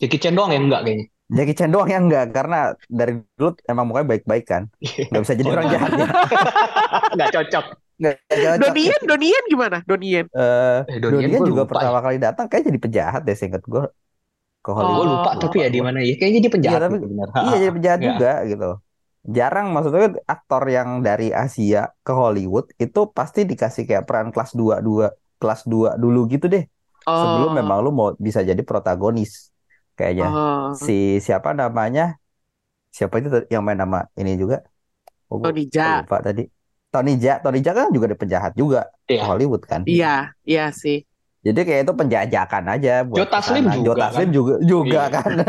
Jackie 0.00 0.20
Chan 0.22 0.34
doang 0.36 0.52
yang 0.54 0.64
enggak 0.70 0.80
kayaknya. 0.86 1.06
Jackie 1.32 1.56
Chan 1.56 1.70
doang 1.72 1.88
yang 1.88 2.04
enggak 2.06 2.26
karena 2.36 2.58
dari 2.86 3.12
dulu 3.36 3.50
emang 3.64 3.84
mukanya 3.88 4.08
baik-baik 4.12 4.44
kan. 4.44 4.62
Nggak 5.08 5.20
bisa 5.24 5.34
jadi 5.40 5.50
orang 5.56 5.66
iya. 5.66 5.72
jahat 5.72 5.92
ya. 5.96 6.06
Nggak 7.14 7.28
cocok. 7.34 7.64
Nggak 8.00 8.14
cocok. 8.28 8.60
Donien 8.60 9.00
Donien 9.08 9.42
gimana 9.52 9.78
Donien 9.88 10.26
Eh, 10.34 10.78
Eh, 10.90 10.98
Donnie 11.02 11.20
Yen 11.22 11.30
Donian 11.30 11.38
gua 11.38 11.48
juga 11.50 11.62
lupa 11.62 11.70
pertama 11.70 11.98
ya. 11.98 12.02
kali 12.04 12.16
datang 12.18 12.46
kayak 12.50 12.64
jadi 12.68 12.78
penjahat 12.84 13.20
deh 13.26 13.36
seingat 13.38 13.62
gue 13.72 13.82
ke 14.64 14.70
Oh, 14.70 14.74
Hollywood. 14.76 15.06
Gue 15.06 15.14
lupa 15.18 15.30
tapi 15.42 15.56
ya 15.62 15.68
di 15.74 15.80
mana 15.86 15.98
ya. 16.08 16.12
Kayaknya 16.18 16.40
dia 16.44 16.52
penjahat 16.56 16.78
Iya, 16.78 16.84
tapi- 16.84 16.94
gitu, 16.98 17.06
benar. 17.12 17.28
Iya 17.44 17.54
jadi 17.62 17.72
penjahat 17.76 18.00
Iya. 18.02 18.08
juga 18.10 18.30
gitu. 18.50 18.66
Jarang 19.36 19.66
maksudnya 19.74 20.00
aktor 20.34 20.62
yang 20.76 20.88
dari 21.06 21.26
Asia 21.44 21.78
ke 22.06 22.12
Hollywood 22.20 22.66
itu 22.84 23.00
pasti 23.16 23.40
dikasih 23.50 23.82
kayak 23.88 24.04
peran 24.08 24.28
kelas 24.34 24.50
2 24.60 24.76
dua 24.86 25.06
kelas 25.40 25.60
2 25.72 25.90
dulu 26.02 26.18
gitu 26.32 26.46
deh. 26.54 26.64
Sebelum 27.20 27.50
oh 27.50 27.56
memang 27.58 27.78
lu 27.84 27.90
mau 27.98 28.08
bisa 28.26 28.40
jadi 28.50 28.62
protagonis 28.70 29.32
kayaknya. 29.98 30.26
oh 30.26 30.74
Si 30.84 30.92
siapa 31.26 31.50
namanya? 31.60 32.02
Siapa 32.96 33.14
itu 33.20 33.28
yang 33.54 33.62
main 33.66 33.78
nama 33.82 33.98
ini 34.20 34.32
juga? 34.42 34.56
Oh, 35.32 35.40
Tony 35.42 35.68
Jaa 35.74 36.02
lupa 36.02 36.16
tadi. 36.26 36.42
Tony 36.94 37.18
Jaa, 37.18 37.42
Tony 37.42 37.58
Jaa 37.58 37.74
kan 37.74 37.90
juga 37.90 38.06
ada 38.06 38.14
penjahat 38.14 38.52
juga 38.54 38.86
di 39.02 39.18
Iya. 39.18 39.26
Hollywood 39.26 39.62
kan. 39.66 39.82
Iya, 39.82 40.14
iya 40.46 40.70
sih. 40.70 41.02
Jadi 41.42 41.60
kayak 41.60 41.80
itu 41.84 41.92
penjajakan 41.92 42.64
aja 42.70 43.02
buat 43.02 43.18
Joe 43.18 43.28
Taslim 43.28 43.62
ke 43.62 43.68
sana. 43.68 43.76
juga 43.76 43.90
Joe 43.90 44.00
Taslim 44.00 44.24
kan? 44.24 44.32
juga 44.32 44.54
juga 44.62 45.02
Iya. 45.02 45.12
kan. 45.12 45.30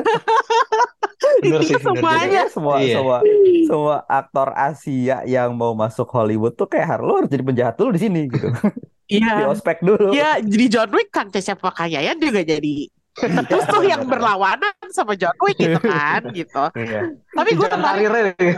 Bener 1.36 1.62
sih, 1.62 1.76
bener. 1.76 1.84
semuanya. 1.84 2.42
Jadi 2.42 2.54
semua 2.54 2.76
Iya. 2.80 2.96
semua 2.98 3.18
semua 3.66 3.96
aktor 4.04 4.50
Asia 4.52 5.18
yang 5.26 5.54
mau 5.54 5.72
masuk 5.74 6.08
Hollywood 6.08 6.54
tuh 6.54 6.66
kayak 6.66 6.88
harus 6.90 7.06
lo 7.06 7.14
harus 7.20 7.30
jadi 7.30 7.44
penjahat 7.44 7.76
dulu 7.76 7.90
di 7.92 8.02
sini 8.02 8.22
gitu. 8.28 8.50
Di 9.06 9.22
Iya. 9.22 9.46
ospek 9.46 9.86
dulu. 9.86 10.10
Iya, 10.12 10.42
jadi 10.42 10.66
John 10.68 10.90
Wick 10.90 11.14
kan 11.14 11.30
Cecep 11.30 11.62
Pakayaan 11.62 12.18
juga 12.18 12.42
jadi 12.42 12.90
musuh 13.24 13.84
yang 13.88 14.04
berlawanan 14.04 14.76
sama 14.92 15.16
John 15.16 15.36
Wick 15.40 15.56
gitu 15.56 15.80
kan, 15.80 16.22
gitu. 16.36 16.64
Iya. 16.76 17.16
Tapi 17.32 17.50
gue 17.56 17.68
tertarik 17.68 18.02
karirnya. 18.12 18.56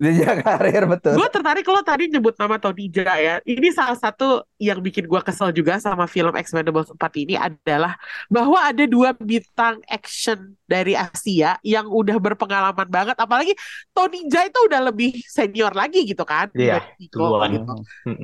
Dia 0.00 0.32
karir 0.40 0.84
betul. 0.88 1.14
Gue 1.20 1.28
tertarik 1.28 1.64
lo 1.68 1.80
tadi 1.84 2.08
nyebut 2.08 2.32
nama 2.40 2.56
Tony 2.56 2.88
Jaa 2.88 3.16
ya. 3.20 3.34
Ini 3.44 3.68
salah 3.72 3.96
satu 4.00 4.48
yang 4.56 4.80
bikin 4.80 5.04
gue 5.04 5.20
kesel 5.20 5.52
juga 5.52 5.76
sama 5.76 6.08
film 6.08 6.32
Expendables 6.40 6.88
4 6.96 7.22
ini 7.24 7.36
adalah 7.36 8.00
bahwa 8.32 8.64
ada 8.64 8.84
dua 8.88 9.12
bintang 9.12 9.80
action 9.88 10.56
dari 10.64 10.96
Asia 10.96 11.60
yang 11.60 11.84
udah 11.88 12.16
berpengalaman 12.16 12.88
banget. 12.88 13.16
Apalagi 13.20 13.52
Tony 13.92 14.24
Jaa 14.32 14.48
itu 14.48 14.60
udah 14.72 14.80
lebih 14.88 15.20
senior 15.28 15.76
lagi 15.76 16.08
gitu 16.08 16.24
kan. 16.24 16.48
Iya, 16.56 16.80
gitu. 16.96 17.20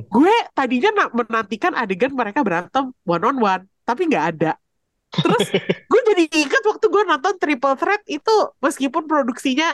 Gue 0.08 0.34
tadinya 0.56 1.04
na- 1.04 1.12
menantikan 1.12 1.76
adegan 1.76 2.12
mereka 2.16 2.40
berantem 2.40 2.88
one 3.04 3.24
on 3.24 3.36
one, 3.36 3.62
tapi 3.84 4.08
nggak 4.08 4.26
ada. 4.36 4.52
Terus 5.14 5.46
gue 5.86 6.00
jadi 6.14 6.24
ingat 6.46 6.62
waktu 6.66 6.86
gue 6.90 7.02
nonton 7.06 7.34
Triple 7.38 7.76
Threat 7.78 8.02
itu 8.10 8.36
meskipun 8.58 9.06
produksinya 9.06 9.72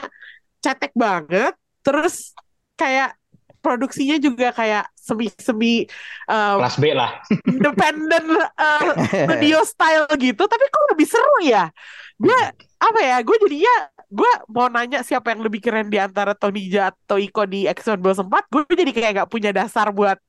cetek 0.63 0.95
banget, 0.95 1.53
terus 1.83 2.31
kayak 2.79 3.17
produksinya 3.63 4.19
juga 4.19 4.51
kayak 4.51 4.91
semi-semi 4.95 5.87
uh, 6.27 6.59
Kelas 6.59 6.77
B 6.79 6.91
lah. 6.91 7.11
independent 7.47 8.27
uh, 8.59 8.91
studio 9.27 9.63
style 9.63 10.07
gitu, 10.19 10.43
tapi 10.47 10.65
kok 10.67 10.85
lebih 10.95 11.07
seru 11.07 11.37
ya? 11.43 11.71
Gue 12.19 12.39
apa 12.79 12.99
ya? 13.03 13.19
Gue 13.23 13.35
jadinya 13.39 13.75
gue 14.13 14.31
mau 14.53 14.69
nanya 14.69 15.01
siapa 15.01 15.33
yang 15.33 15.41
lebih 15.41 15.57
keren 15.57 15.89
di 15.89 15.97
antara 15.97 16.37
Tony 16.37 16.69
Jaa 16.69 16.93
atau 16.93 17.17
Iko 17.17 17.49
di 17.49 17.65
X-Men 17.65 17.97
4 17.97 18.29
gue 18.29 18.61
jadi 18.77 18.91
kayak 18.93 19.11
gak 19.25 19.29
punya 19.33 19.49
dasar 19.49 19.89
buat 19.89 20.21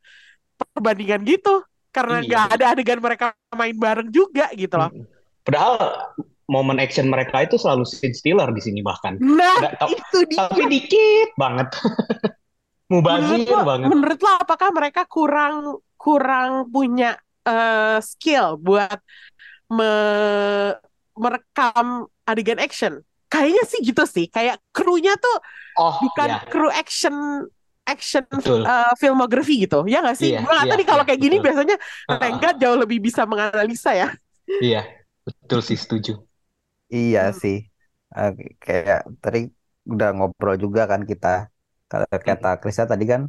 perbandingan 0.73 1.21
gitu 1.29 1.61
karena 1.95 2.19
Iya. 2.19 2.27
nggak 2.27 2.47
ada 2.59 2.65
adegan 2.75 2.99
mereka 2.99 3.27
main 3.55 3.77
bareng 3.79 4.11
juga 4.11 4.51
gitu 4.53 4.75
loh. 4.75 4.91
Padahal 5.47 5.79
momen 6.45 6.83
action 6.83 7.07
mereka 7.07 7.47
itu 7.47 7.55
selalu 7.55 7.87
scene 7.87 8.13
stealer 8.13 8.51
di 8.51 8.61
sini 8.61 8.83
bahkan. 8.83 9.15
Nah 9.23 9.63
Nggak 9.63 9.95
itu 9.95 10.19
dia. 10.27 10.39
Tapi 10.51 10.63
dikit 10.67 11.31
banget. 11.39 11.69
Mubazir 12.93 13.41
Menurut 13.41 13.49
lo, 13.49 13.63
banget. 13.65 13.89
menurut 13.89 14.21
lo 14.21 14.33
apakah 14.37 14.69
mereka 14.75 15.03
kurang 15.09 15.55
kurang 15.97 16.69
punya 16.69 17.17
eh, 17.47 17.97
skill 18.05 18.61
buat 18.61 19.01
me- 19.73 20.77
merekam 21.15 22.05
adegan 22.27 22.61
action? 22.61 23.01
Kayaknya 23.31 23.65
sih 23.65 23.81
gitu 23.81 24.05
sih. 24.05 24.27
Kayak 24.29 24.61
krunya 24.71 25.17
tuh 25.17 25.39
Oh, 25.75 25.91
bukan 25.99 26.29
ya. 26.31 26.39
kru 26.47 26.69
action 26.71 27.15
action 27.89 28.25
Betul. 28.31 28.69
eh, 28.69 28.93
filmography 29.01 29.53
gitu. 29.65 29.77
Ya 29.93 29.97
nggak 30.05 30.17
sih? 30.21 30.29
Iya, 30.29 30.39
Gue 30.41 30.51
nggak 30.55 30.67
tahu 30.69 30.77
iya, 30.77 30.79
nih 30.81 30.89
kalau 30.91 31.03
iya, 31.03 31.05
kayak 31.07 31.21
gini 31.25 31.37
betul. 31.37 31.45
biasanya 31.45 31.75
Heeh. 32.09 32.21
Rengga 32.21 32.49
jauh 32.61 32.79
lebih 32.83 32.99
bisa 33.07 33.23
menganalisa 33.31 33.91
ya. 33.97 34.09
Iya, 34.65 34.79
betul 35.27 35.61
sih 35.69 35.79
setuju. 35.83 36.11
Iya 36.95 37.21
Hmm. 37.21 37.41
sih. 37.43 37.55
Eh, 38.17 38.31
kayak 38.65 38.99
tadi 39.23 39.39
udah 39.93 40.09
ngobrol 40.17 40.55
juga 40.65 40.81
kan 40.93 41.03
kita. 41.11 41.29
Kalau 41.91 42.07
kata 42.29 42.47
Krista 42.61 42.85
tadi 42.93 43.05
kan 43.13 43.23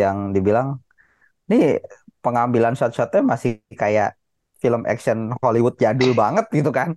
yang 0.00 0.16
dibilang 0.36 0.68
nih 1.50 1.62
pengambilan 2.24 2.74
shot-shotnya 2.78 3.20
masih 3.32 3.52
kayak 3.82 4.08
film 4.62 4.82
action 4.92 5.18
Hollywood 5.42 5.74
jadul 5.84 6.10
banget 6.22 6.44
gitu 6.58 6.70
kan. 6.78 6.90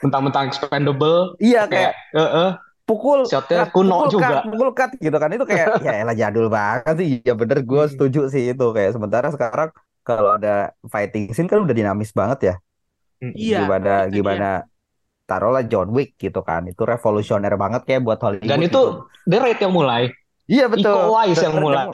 Mentang-mentang 0.00 0.48
expendable, 0.48 1.36
Iya 1.44 1.60
kayak 1.68 1.72
kayak 1.72 1.92
eh, 2.16 2.30
eh, 2.40 2.50
pukul 2.90 3.20
shotnya 3.30 3.62
cut, 3.64 3.72
kuno 3.74 3.94
pukul 4.04 4.10
juga. 4.14 4.28
cut, 4.28 4.44
pukul 4.50 4.70
cut 4.78 4.90
gitu 4.98 5.16
kan 5.22 5.30
itu 5.36 5.44
kayak 5.50 5.66
ya 5.86 5.92
elah 6.02 6.16
jadul 6.22 6.46
banget 6.56 6.94
sih. 7.00 7.10
Ya 7.28 7.34
bener 7.40 7.58
gue 7.70 7.82
Hmm. 7.82 7.90
setuju 7.92 8.20
sih 8.34 8.42
itu 8.52 8.66
kayak 8.76 8.90
sementara 8.96 9.28
sekarang 9.34 9.70
kalau 10.08 10.30
ada 10.36 10.74
fighting 10.92 11.24
scene 11.34 11.48
kan 11.50 11.58
udah 11.64 11.76
dinamis 11.76 12.10
banget 12.20 12.38
ya. 12.48 12.54
Mm. 13.20 13.32
Iya, 13.36 13.58
gimana 13.64 13.90
itu 14.08 14.08
dia. 14.10 14.14
gimana 14.16 14.48
taruhlah 15.28 15.64
John 15.70 15.88
Wick 15.96 16.10
gitu 16.18 16.40
kan. 16.42 16.62
Itu 16.72 16.82
revolusioner 16.88 17.54
banget 17.62 17.82
kayak 17.88 18.02
buat 18.06 18.18
Hollywood 18.24 18.48
Dan 18.48 18.60
gitu. 18.64 18.68
itu 18.68 18.82
The 19.30 19.36
Raid 19.38 19.58
yang 19.62 19.74
mulai, 19.76 20.02
Iya 20.50 20.64
betul. 20.66 20.90
Iko 20.96 21.10
Uwais 21.14 21.38
yang 21.38 21.54
mulai. 21.62 21.86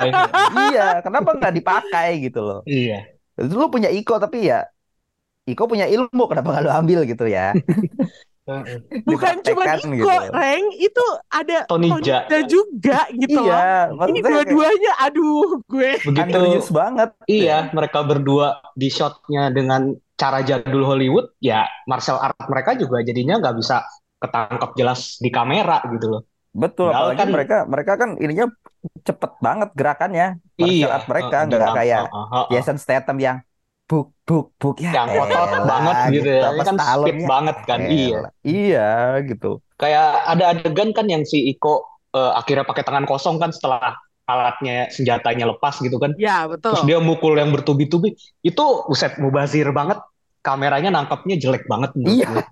Iya, 0.73 1.05
kenapa 1.05 1.31
nggak 1.37 1.55
dipakai 1.61 2.09
gitu 2.25 2.40
loh? 2.40 2.61
Iya. 2.64 2.94
Lu 3.37 3.68
punya 3.68 3.92
Iko 3.92 4.16
tapi 4.16 4.49
ya 4.49 4.64
Iko 5.47 5.68
punya 5.70 5.87
ilmu, 5.87 6.25
kenapa 6.31 6.49
nggak 6.57 6.64
lu 6.66 6.73
ambil 6.73 6.99
gitu 7.07 7.25
ya? 7.29 7.53
Bukan 9.11 9.35
cuma 9.42 9.62
Dipraktekkan 9.66 9.90
Iko, 9.90 10.06
gitu. 10.06 10.30
Reng, 10.30 10.64
itu 10.78 11.04
ada 11.28 11.59
Tony. 11.66 11.88
Jaa 11.98 12.40
juga 12.46 13.00
gitu 13.11 13.38
loh. 13.42 13.50
Iya, 13.50 13.90
Ini 13.90 13.94
maksudnya 13.98 14.22
kayak 14.22 14.46
dua-duanya, 14.46 14.92
aduh, 15.02 15.48
gue. 15.66 15.90
Begitu 16.06 16.38
banget. 16.70 17.11
Iya, 17.26 17.59
mereka 17.74 17.98
berdua 18.06 18.62
di 18.78 18.88
shotnya 18.88 19.50
dengan 19.50 19.98
cara 20.16 20.40
jadul 20.40 20.87
Hollywood, 20.87 21.35
ya 21.42 21.68
martial 21.85 22.16
art 22.16 22.38
mereka 22.48 22.72
juga 22.78 23.04
jadinya 23.04 23.37
nggak 23.37 23.56
bisa 23.61 23.85
ketangkap 24.16 24.70
jelas 24.78 25.20
di 25.20 25.28
kamera 25.28 25.85
gitu 25.92 26.06
loh. 26.09 26.22
Betul, 26.56 26.88
Padahal 26.88 27.12
apalagi 27.12 27.20
kan- 27.20 27.32
mereka 27.37 27.56
mereka 27.68 27.92
kan 28.00 28.11
ininya 28.16 28.46
cepet 29.04 29.32
banget 29.44 29.70
gerakannya. 29.76 30.26
Martial 30.56 30.92
art 30.96 31.04
mereka 31.04 31.37
nggak 31.44 31.50
dengan- 31.52 31.76
kayak 31.76 32.02
eh, 32.09 32.16
eh, 32.16 32.32
eh, 32.32 32.44
Jason 32.56 32.78
Statham 32.80 33.18
yang 33.20 33.37
buk 33.87 34.11
buk 34.27 34.46
buk 34.59 34.77
ya 34.83 34.90
yang 34.90 35.09
otot 35.14 35.46
elah, 35.46 35.62
banget 35.62 35.96
gitu 36.18 36.31
ya. 36.31 36.51
Ini 36.51 36.62
kan 36.66 36.77
speed 36.83 37.18
ya, 37.22 37.27
banget 37.31 37.57
kan. 37.62 37.79
Iya. 37.87 38.11
elah. 38.18 38.33
Iya, 38.42 38.90
gitu. 39.31 39.51
Kayak 39.79 40.09
ada 40.27 40.44
adegan 40.51 40.90
kan 40.90 41.07
yang 41.07 41.22
si 41.22 41.46
Iko 41.55 41.87
eh, 42.11 42.33
akhirnya 42.35 42.66
pakai 42.66 42.83
tangan 42.83 43.07
kosong 43.07 43.38
kan 43.38 43.55
setelah 43.55 43.94
alatnya 44.27 44.90
senjatanya 44.90 45.46
lepas 45.55 45.79
gitu 45.79 46.03
kan. 46.03 46.11
Ya, 46.18 46.51
betul. 46.51 46.75
Terus 46.75 46.85
dia 46.85 46.99
mukul 46.99 47.38
yang 47.38 47.55
bertubi-tubi. 47.55 48.18
Itu 48.42 48.90
buset 48.90 49.22
mubazir 49.22 49.70
banget. 49.70 50.03
Kameranya 50.42 50.94
nangkapnya 50.94 51.38
jelek 51.38 51.66
banget 51.66 51.90
Iya. 51.99 52.27
gue. 52.31 52.42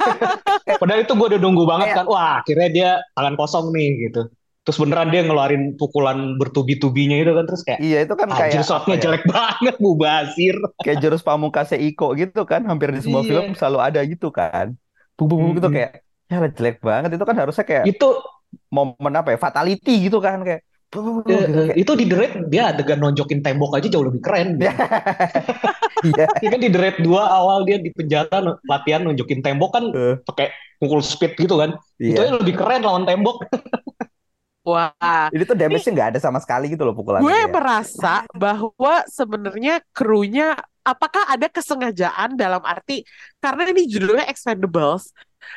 Padahal 0.80 1.04
itu 1.04 1.12
gue 1.12 1.26
udah 1.32 1.40
nunggu 1.40 1.64
banget 1.64 1.88
kan. 1.96 2.04
Wah, 2.08 2.40
akhirnya 2.40 2.68
dia 2.68 2.90
tangan 3.16 3.36
kosong 3.36 3.72
nih 3.72 4.08
gitu. 4.08 4.28
Terus 4.68 4.78
beneran 4.84 5.08
dia 5.08 5.24
ngeluarin 5.24 5.62
pukulan 5.80 6.36
bertubi-tubinya 6.36 7.16
itu 7.16 7.32
kan 7.32 7.44
terus 7.48 7.62
kayak 7.64 7.80
Iya, 7.80 7.98
itu 8.04 8.14
kan 8.20 8.28
anjir 8.28 8.60
kayak 8.60 8.68
shotnya 8.68 8.94
apa 8.94 9.00
ya? 9.00 9.04
jelek 9.08 9.22
banget 9.32 9.74
mubazir. 9.80 10.56
kayak 10.84 10.96
jurus 11.00 11.22
pamungkasnya 11.24 11.78
Iko 11.80 12.12
gitu 12.20 12.40
kan 12.44 12.60
hampir 12.68 12.92
di 12.92 13.00
semua 13.00 13.24
Iya. 13.24 13.28
film 13.32 13.46
selalu 13.56 13.78
ada 13.80 14.00
gitu 14.04 14.28
kan 14.28 14.76
buk 15.16 15.26
buk 15.32 15.40
gitu 15.56 15.68
kayak 15.72 16.04
ya 16.28 16.36
jelek 16.52 16.76
banget 16.84 17.10
itu 17.16 17.24
kan 17.24 17.36
harusnya 17.40 17.64
kayak 17.64 17.84
Itu 17.88 18.20
momen 18.68 19.12
apa 19.16 19.32
ya 19.32 19.38
fatality 19.40 20.04
gitu 20.04 20.20
kan 20.20 20.44
kayak 20.44 20.60
kayak 21.24 21.76
itu 21.76 21.92
di 22.00 22.04
The 22.08 22.16
Raid 22.16 22.32
dia 22.48 22.62
adegan 22.72 23.00
nonjokin 23.00 23.40
tembok 23.44 23.76
aja 23.76 23.88
jauh 23.92 24.04
lebih 24.08 24.20
keren. 24.24 24.56
Gitu. 24.56 24.68
iya 26.08 26.24
Ya 26.44 26.48
kan 26.52 26.60
di 26.60 26.68
The 26.72 26.80
Raid 26.80 26.96
2 27.04 27.24
awal 27.24 27.64
dia 27.68 27.76
di 27.80 27.90
penjara 27.92 28.38
latihan 28.68 29.02
nonjokin 29.04 29.40
tembok 29.44 29.70
kan 29.76 29.84
Eh, 29.92 30.16
pakai 30.24 30.48
pukul 30.80 31.00
speed 31.02 31.34
gitu 31.36 31.58
kan. 31.58 31.76
Itu 32.00 32.20
iya 32.20 32.28
aja 32.28 32.32
lebih 32.40 32.54
keren 32.56 32.80
lawan 32.86 33.04
tembok. 33.04 33.42
Wah, 34.68 35.32
ini 35.32 35.42
tuh 35.48 35.56
damage-nya 35.56 35.92
nggak 35.96 36.08
ada 36.12 36.20
sama 36.20 36.38
sekali 36.44 36.68
gitu 36.68 36.84
loh 36.84 36.92
pukulannya 36.92 37.24
gue 37.24 37.38
ya. 37.40 37.48
merasa 37.48 38.14
bahwa 38.36 38.94
sebenarnya 39.08 39.80
krunya 39.96 40.52
apakah 40.84 41.24
ada 41.24 41.48
kesengajaan 41.48 42.36
dalam 42.36 42.60
arti 42.64 43.04
karena 43.40 43.68
ini 43.72 43.88
judulnya 43.88 44.28
Expendables, 44.28 45.12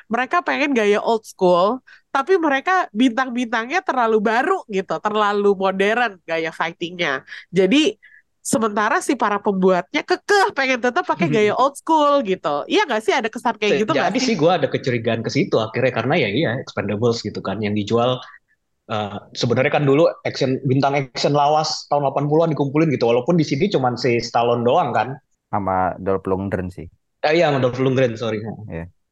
mereka 0.08 0.40
pengen 0.44 0.72
gaya 0.72 1.04
old 1.04 1.24
school, 1.28 1.84
tapi 2.12 2.40
mereka 2.40 2.88
bintang-bintangnya 2.92 3.84
terlalu 3.84 4.20
baru 4.24 4.64
gitu, 4.72 4.96
terlalu 5.04 5.52
modern 5.56 6.20
gaya 6.24 6.52
fightingnya. 6.56 7.24
Jadi 7.52 7.96
sementara 8.42 9.00
si 9.06 9.14
para 9.14 9.38
pembuatnya 9.38 10.02
kekeh 10.02 10.52
pengen 10.58 10.82
tetap 10.82 11.06
pakai 11.06 11.30
gaya 11.30 11.54
old 11.54 11.78
school 11.78 12.26
gitu. 12.26 12.66
Iya 12.66 12.90
nggak 12.90 13.02
sih 13.06 13.14
ada 13.14 13.30
kesan 13.30 13.56
kayak 13.60 13.86
gitu 13.86 13.92
nggak 13.94 14.12
Jadi 14.12 14.20
sih? 14.20 14.28
sih 14.34 14.36
gue 14.36 14.52
ada 14.52 14.68
kecurigaan 14.68 15.22
ke 15.22 15.30
situ 15.30 15.56
akhirnya 15.62 15.94
karena 15.94 16.16
ya 16.18 16.30
iya 16.32 16.50
Expendables 16.64 17.22
gitu 17.22 17.40
kan 17.40 17.62
yang 17.62 17.78
dijual 17.78 18.18
eh, 18.88 19.18
sebenarnya 19.34 19.70
kan 19.70 19.84
dulu 19.84 20.10
action 20.24 20.58
bintang 20.64 20.98
action 20.98 21.32
lawas 21.32 21.86
tahun 21.88 22.08
80-an 22.08 22.56
dikumpulin 22.56 22.90
gitu 22.90 23.06
walaupun 23.06 23.38
di 23.38 23.46
sini 23.46 23.70
cuma 23.70 23.94
si 23.94 24.18
Stallone 24.18 24.64
doang 24.64 24.90
kan. 24.92 25.14
sama 25.52 26.00
Dolph 26.00 26.24
Lundgren 26.26 26.72
sih 26.72 26.88
Eh 27.22 27.38
iya, 27.38 27.54
sama 27.54 27.62
Dolph 27.62 27.78
Lundgren, 27.78 28.18
sorry. 28.18 28.42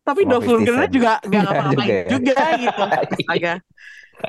Tapi 0.02 0.22
Sama 0.26 0.32
Dolph 0.34 0.48
50 0.50 0.50
Lundgren 0.50 0.90
juga 0.90 1.22
Nggak 1.22 1.42
ngapa-ngapain 1.46 1.78
juga 1.78 1.94
ya. 1.94 2.06
juga 2.10 2.46
gitu. 2.58 2.82
Astaga. 2.90 3.54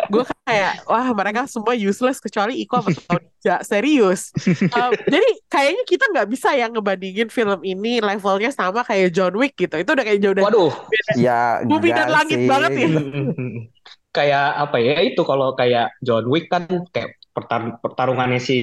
Gue 0.06 0.22
kayak, 0.44 0.72
wah 0.86 1.06
mereka 1.10 1.40
semua 1.48 1.74
useless 1.74 2.20
kecuali 2.20 2.60
Iko 2.62 2.78
sama 2.78 2.94
Tony 3.08 3.26
Jaa. 3.40 3.58
Serius. 3.64 4.30
Um, 4.70 4.92
jadi 5.16 5.30
kayaknya 5.48 5.82
kita 5.88 6.04
nggak 6.12 6.28
bisa 6.28 6.52
ya 6.54 6.68
ngebandingin 6.68 7.26
film 7.26 7.58
ini 7.64 7.98
levelnya 7.98 8.52
sama 8.52 8.84
kayak 8.84 9.10
John 9.10 9.34
Wick 9.34 9.56
gitu. 9.56 9.80
Itu 9.80 9.96
udah 9.96 10.04
kayak 10.04 10.20
jauh 10.20 10.34
dari 10.36 10.44
Waduh, 10.44 10.70
beda. 10.86 11.12
ya 11.16 11.40
Bumi 11.64 11.90
dan 11.90 12.06
langit 12.12 12.38
sih 12.38 12.46
banget 12.46 12.70
ya. 12.76 12.88
kayak 14.10 14.46
apa 14.64 14.76
ya 14.82 14.92
itu 15.06 15.22
kalau 15.22 15.54
kayak 15.54 15.94
John 16.02 16.26
Wick 16.32 16.50
kan 16.50 16.66
kayak 16.94 17.10
pertar- 17.34 17.78
pertarungannya 17.82 18.40
si 18.42 18.54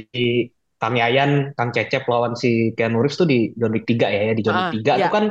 Kang 0.77 0.93
Yayan, 0.93 1.57
Kang 1.57 1.73
Cecep 1.73 2.05
lawan 2.05 2.37
si 2.37 2.75
Keanu 2.77 3.01
Reeves 3.01 3.17
tuh 3.17 3.25
di 3.25 3.49
John 3.57 3.73
Wick 3.73 3.85
3 3.89 4.07
ya, 4.13 4.21
ya. 4.29 4.33
di 4.37 4.43
John 4.45 4.55
Ah, 4.55 4.69
Wick 4.69 4.83
3 4.85 4.93
iya. 4.99 5.07
tuh 5.09 5.11
kan 5.15 5.25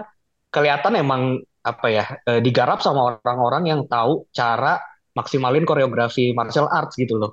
kelihatan 0.51 0.93
emang 0.99 1.23
apa 1.63 1.87
ya 1.91 2.05
eh, 2.27 2.41
digarap 2.43 2.79
sama 2.83 3.19
orang-orang 3.23 3.71
yang 3.71 3.81
tahu 3.87 4.27
cara 4.35 4.79
maksimalin 5.15 5.63
koreografi 5.67 6.35
martial 6.35 6.67
arts 6.71 6.95
gitu 6.99 7.15
loh. 7.19 7.31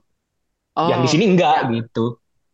Yang 0.78 1.00
di 1.00 1.08
Oh, 1.08 1.12
sini 1.14 1.26
enggak 1.34 1.58
ya. 1.58 1.70
gitu. 1.82 2.06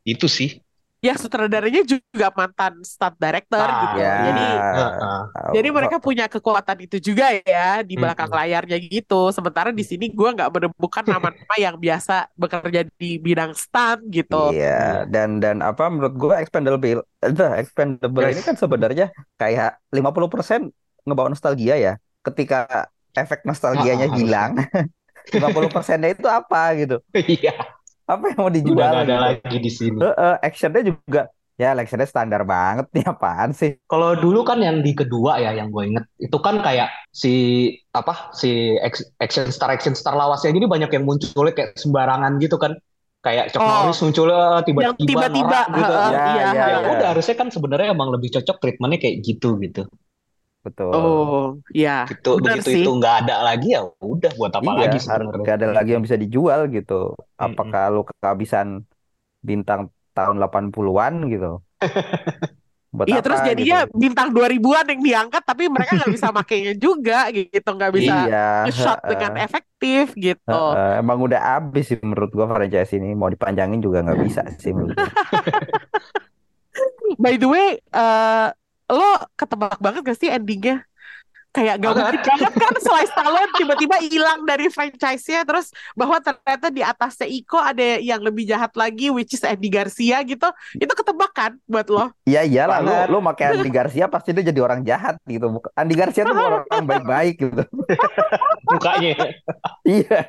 Itu 0.04 0.28
sih. 0.28 0.50
Ya 1.00 1.16
sutradaranya 1.16 1.82
juga 1.88 2.28
mantan 2.36 2.84
stunt 2.84 3.16
director 3.16 3.64
Ah, 3.64 3.80
gitu. 3.88 3.96
Ya. 4.04 4.12
Jadi 4.20 4.42
Heeh. 4.76 5.22
jadi 5.56 5.68
mereka 5.72 5.98
punya 6.04 6.26
kekuatan 6.28 6.78
itu 6.86 6.98
juga 7.00 7.26
ya 7.42 7.82
di 7.88 7.96
belakang 7.96 8.28
Mm-mm. 8.30 8.40
layarnya 8.40 8.78
gitu. 8.84 9.32
Sementara 9.32 9.70
di 9.72 9.84
sini 9.88 10.12
gua 10.12 10.30
nggak 10.36 10.50
menemukan 10.54 11.06
nama-nama 11.12 11.56
yang 11.58 11.76
biasa 11.80 12.30
bekerja 12.36 12.82
di 13.00 13.16
bidang 13.18 13.52
stunt 13.56 14.02
gitu. 14.12 14.36
Iya, 14.54 15.10
dan 15.14 15.42
dan 15.42 15.58
apa 15.66 15.90
menurut 15.90 16.14
gue 16.22 16.34
expendable 16.38 16.86
itu 16.86 17.42
expendable 17.58 18.26
ini 18.30 18.42
kan 18.46 18.54
sebenarnya 18.54 19.06
kayak 19.42 19.82
50% 19.90 20.70
ngebawa 21.06 21.34
nostalgia 21.34 21.76
ya. 21.82 21.94
Ketika 22.22 22.86
efek 23.18 23.42
nostalgianya 23.50 24.06
hilang, 24.14 24.54
50%-nya 25.34 26.10
itu 26.14 26.28
apa 26.30 26.78
gitu. 26.78 26.96
Iya, 27.14 27.79
Apa 28.10 28.24
yang 28.34 28.38
mau 28.42 28.50
udah 28.50 28.58
dijual 28.58 28.78
nggak 28.90 29.06
ada 29.06 29.18
lagi 29.22 29.58
di 29.62 29.72
sini. 29.72 29.98
Heeh, 30.02 30.34
actionnya 30.42 30.82
juga 30.82 31.22
ya 31.60 31.76
actionnya 31.76 32.08
standar 32.10 32.42
banget 32.48 32.90
nih 32.96 33.06
apaan 33.06 33.52
sih? 33.54 33.72
Kalau 33.86 34.18
dulu 34.18 34.42
kan 34.42 34.58
yang 34.58 34.82
di 34.82 34.98
kedua 34.98 35.38
ya 35.38 35.54
yang 35.54 35.70
gue 35.70 35.84
inget 35.94 36.06
itu 36.18 36.38
kan 36.42 36.58
kayak 36.66 36.90
si 37.14 37.34
apa 37.94 38.34
si 38.34 38.74
action 39.22 39.46
star 39.54 39.70
action 39.70 39.94
star 39.94 40.18
lawasnya 40.18 40.56
jadi 40.56 40.66
banyak 40.66 40.90
yang 40.90 41.04
munculnya 41.06 41.54
kayak 41.54 41.78
sembarangan 41.78 42.42
gitu 42.42 42.58
kan 42.58 42.74
kayak 43.20 43.52
Chuck 43.52 43.60
Oh, 43.62 43.68
Norris 43.84 44.00
munculnya 44.00 44.64
Yang 44.64 44.96
tiba-tiba 45.04 45.60
gitu 45.76 45.94
Ya, 45.94 46.08
iya, 46.10 46.24
ya, 46.24 46.48
ya 46.50 46.54
iya. 46.56 46.66
ya. 46.80 46.90
udah 46.96 47.08
harusnya 47.14 47.36
kan 47.36 47.48
sebenarnya 47.52 47.88
emang 47.92 48.10
lebih 48.16 48.30
cocok 48.40 48.56
treatmentnya 48.64 49.00
kayak 49.04 49.16
gitu 49.28 49.60
gitu 49.60 49.84
Betul. 50.70 50.98
Oh, 50.98 51.62
ya, 51.82 51.92
gitu 52.10 52.30
benar 52.36 52.58
begitu 52.58 52.70
sih. 52.72 52.76
itu 52.78 52.88
nggak 52.98 53.14
ada 53.20 53.34
lagi 53.48 53.68
ya 53.76 53.80
udah 54.14 54.32
buat 54.40 54.54
apa 54.60 54.72
Iya, 54.72 54.82
lagi 54.82 54.98
sebenarnya 55.06 55.48
gak 55.48 55.56
ada 55.58 55.68
lagi 55.78 55.90
yang 55.94 56.04
bisa 56.06 56.20
dijual 56.24 56.60
gitu. 56.76 56.94
Apakah 57.44 57.82
lu 57.94 58.00
kehabisan 58.10 58.68
bintang 59.50 59.82
tahun 60.16 60.36
80-an 60.40 61.14
gitu? 61.34 61.48
Buat 62.98 63.10
Iya, 63.10 63.20
apa 63.22 63.36
terus 63.36 63.40
gitu? 63.60 63.76
jadinya 63.80 63.90
bintang 63.90 64.30
2000-an 64.36 64.86
yang 64.94 65.02
diangkat, 65.02 65.42
tapi 65.42 65.64
mereka 65.72 65.98
nggak 65.98 66.14
bisa 66.14 66.28
makainya 66.30 66.74
juga 66.78 67.32
gitu, 67.34 67.70
nggak 67.78 67.94
bisa 67.98 68.14
Iya, 68.14 68.36
nge-shot 68.62 69.00
heeh. 69.04 69.10
dengan 69.10 69.34
efektif 69.40 70.14
gitu. 70.14 70.52
Heeh, 70.52 70.86
emang 71.02 71.20
udah 71.28 71.40
habis 71.50 71.84
sih 71.90 71.98
menurut 72.10 72.32
gua 72.38 72.48
franchise 72.54 72.92
ini 72.98 73.08
mau 73.20 73.30
dipanjangin 73.34 73.80
juga 73.86 73.98
nggak 74.06 74.20
bisa 74.26 74.42
sih 74.62 74.72
menurut 74.78 74.98
gua. 75.06 75.14
By 77.20 77.38
the 77.38 77.48
way, 77.48 77.80
eh 77.94 78.52
lo 78.90 79.10
ketebak 79.34 79.78
banget 79.78 80.02
gak 80.04 80.18
sih 80.18 80.28
endingnya? 80.28 80.84
Kayak 81.50 81.82
gak 81.82 81.98
mungkin 81.98 82.22
Banget. 82.22 82.54
kan 82.54 82.74
Sly 82.78 83.06
Stallone 83.10 83.52
tiba-tiba 83.58 83.98
hilang 84.00 84.46
dari 84.46 84.70
franchise-nya 84.70 85.42
terus 85.42 85.74
bahwa 85.94 86.22
ternyata 86.22 86.70
di 86.70 86.86
atasnya 86.86 87.26
Iko 87.26 87.58
ada 87.58 87.98
yang 87.98 88.22
lebih 88.22 88.46
jahat 88.46 88.70
lagi 88.74 89.10
which 89.10 89.34
is 89.34 89.42
Andy 89.42 89.66
Garcia 89.66 90.22
gitu. 90.22 90.46
Itu 90.76 90.94
ketebak 90.94 91.34
kan 91.34 91.58
buat 91.66 91.90
lo? 91.90 92.14
Iya 92.24 92.46
iyalah 92.46 92.78
lu 92.80 92.94
Banget. 92.94 93.08
lu 93.10 93.18
pakai 93.26 93.46
Andy 93.52 93.72
Garcia 93.72 94.06
pasti 94.06 94.30
dia 94.30 94.46
jadi 94.46 94.62
orang 94.62 94.86
jahat 94.86 95.18
gitu. 95.26 95.50
Bukan- 95.50 95.74
Andy 95.74 95.96
Garcia 95.98 96.22
tuh 96.22 96.38
orang 96.38 96.66
baik-baik 96.90 97.36
gitu. 97.42 97.64
mukanya 98.66 99.14
Iya. 99.82 100.22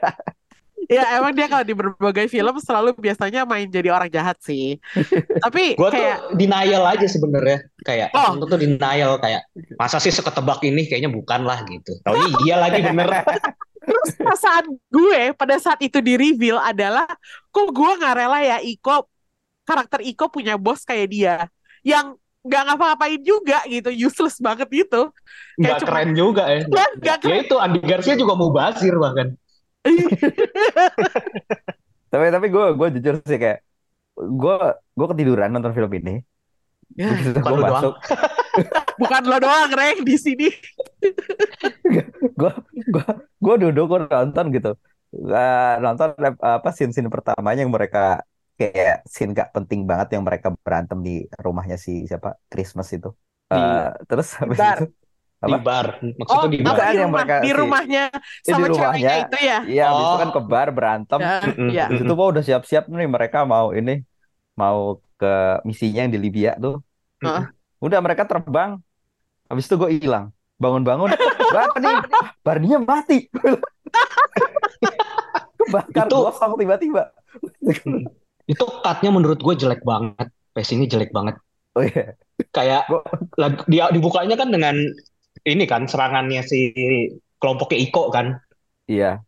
Ya 0.89 1.21
emang 1.21 1.37
dia 1.37 1.47
kalau 1.47 1.63
di 1.63 1.75
berbagai 1.75 2.27
film 2.27 2.57
selalu 2.57 2.97
biasanya 2.97 3.45
main 3.45 3.69
jadi 3.69 3.93
orang 3.93 4.09
jahat 4.09 4.41
sih. 4.41 4.81
Tapi 5.39 5.77
gue 5.77 5.91
kayak 5.91 6.33
tuh 6.33 6.39
denial 6.39 6.83
aja 6.83 7.07
sebenarnya. 7.07 7.59
Kayak 7.85 8.09
Oh. 8.11 8.35
tuh 8.41 8.57
denial 8.57 9.19
kayak 9.19 9.45
masa 9.77 10.01
sih 10.01 10.11
seketebak 10.11 10.65
ini? 10.65 10.89
Kayaknya 10.89 11.11
bukan 11.13 11.45
lah 11.45 11.61
gitu. 11.69 12.01
Taunya 12.01 12.27
iya 12.43 12.57
lagi 12.57 12.81
bener. 12.81 13.07
Terus 13.81 14.11
perasaan 14.15 14.67
gue 14.89 15.35
pada 15.35 15.57
saat 15.57 15.81
itu 15.81 15.99
di 15.99 16.15
reveal 16.15 16.57
adalah 16.57 17.07
kok 17.51 17.69
gue 17.71 17.93
nggak 17.97 18.15
rela 18.15 18.39
ya 18.41 18.59
Iko 18.61 19.09
karakter 19.65 20.01
Iko 20.01 20.29
punya 20.29 20.55
bos 20.57 20.83
kayak 20.83 21.09
dia 21.11 21.35
yang 21.83 22.15
nggak 22.41 22.63
ngapa-ngapain 22.67 23.21
juga 23.21 23.61
gitu 23.65 23.93
useless 23.93 24.41
banget 24.41 24.69
gitu. 24.73 25.13
Nggak 25.55 25.77
cuma- 25.81 25.89
keren 25.93 26.11
juga 26.13 26.45
ya. 26.49 26.63
Nggak- 26.65 26.93
nggak 26.99 27.17
ya 27.25 27.37
itu 27.41 27.57
Andy 27.57 27.81
Garcia 27.85 28.15
juga 28.17 28.33
mau 28.35 28.51
basir 28.51 28.97
bahkan 28.97 29.37
Tapi 32.11 32.25
tapi 32.35 32.47
gue 32.51 32.65
gue 32.79 32.89
jujur 32.99 33.15
sih 33.23 33.39
kayak 33.39 33.59
gue 34.19 34.57
gue 34.99 35.07
ketiduran 35.13 35.51
nonton 35.55 35.73
film 35.77 35.93
ini. 36.01 36.15
Ya, 36.99 37.15
Begitu 37.15 37.39
bukan 37.39 37.53
gue 37.55 37.65
masuk, 37.71 37.95
bukan 39.01 39.23
lo 39.31 39.37
doang 39.39 39.71
Reng 39.73 40.03
di 40.03 40.17
sini 40.19 40.49
gue 42.41 42.51
gue 42.95 43.05
gue 43.41 43.55
duduk 43.69 43.85
gue 43.91 44.01
nonton 44.11 44.45
gitu. 44.57 44.71
Eh, 45.11 45.75
nonton 45.83 46.09
apa 46.39 46.69
scene-scene 46.71 47.11
pertamanya 47.11 47.67
yang 47.67 47.73
mereka 47.75 48.23
kayak 48.59 49.03
scene 49.09 49.33
gak 49.35 49.51
penting 49.57 49.83
banget 49.89 50.15
yang 50.15 50.23
mereka 50.23 50.55
berantem 50.63 50.99
di 51.03 51.25
rumahnya 51.41 51.77
si 51.81 52.07
siapa 52.11 52.39
Christmas 52.51 52.89
itu. 52.95 53.09
Di- 53.51 53.59
Eh, 53.59 53.89
terus 54.07 54.29
habis 54.39 54.59
itu 54.63 54.85
di 55.41 55.53
Apa? 55.57 55.65
bar 55.65 55.87
oh 55.97 56.13
maksudnya 56.21 56.49
di 56.53 56.59
apa 56.61 56.71
bar 56.71 56.77
di 56.77 56.85
yang 57.01 57.09
rumah 57.09 57.25
mereka 57.25 57.35
di 57.41 57.49
si- 57.49 57.57
rumahnya 57.57 58.03
Eh, 58.05 58.21
di 58.21 58.51
sama 58.53 58.67
rumahnya. 58.69 58.77
ceweknya 58.77 59.13
itu 59.25 59.37
ya 59.41 59.59
Iya, 59.65 59.85
habis 59.89 60.05
itu 60.05 60.13
Oh. 60.13 60.19
kan 60.21 60.31
ke 60.31 60.41
bar 60.45 60.69
berantem. 60.71 61.19
ya, 61.73 61.85
ya. 61.89 62.03
Gua 62.05 62.27
udah 62.29 62.43
siap-siap 62.43 62.83
nih 62.87 63.09
mereka 63.09 63.39
mau 63.43 63.71
ini 63.71 64.05
mau 64.53 65.01
ke 65.17 65.33
misinya 65.65 66.01
yang 66.05 66.13
di 66.13 66.19
Libya 66.19 66.57
tuh. 66.57 66.81
Heeh. 67.21 67.45
Udah 67.81 67.99
mereka 68.01 68.25
terbang. 68.25 68.81
Habis 69.49 69.65
itu 69.65 69.75
gue 69.75 69.91
hilang. 69.97 70.29
Bangun-bangun, 70.57 71.09
Barney, 71.57 71.89
ah, 71.89 72.05
Barney-nya 72.41 72.79
mati. 72.79 73.27
Kebakar 75.57 76.05
Itu- 76.05 76.21
gosong 76.23 76.53
tiba-tiba. 76.57 77.03
itu 78.51 78.65
cutnya 78.67 79.09
menurut 79.09 79.39
gue 79.39 79.55
jelek 79.57 79.81
banget 79.81 80.29
pacingnya 80.51 80.91
jelek 80.91 81.15
banget 81.15 81.39
Oh 81.71 81.81
iya. 81.81 82.19
kayak 82.51 82.83
Gua- 82.91 83.07
dia 83.65 83.89
dibukanya 83.89 84.35
kan 84.35 84.51
dengan 84.51 84.75
ini 85.43 85.65
kan 85.65 85.85
serangannya 85.85 86.43
si 86.43 86.71
kelompoknya 87.37 87.79
Iko 87.81 88.09
kan 88.09 88.37
Iya. 88.85 89.23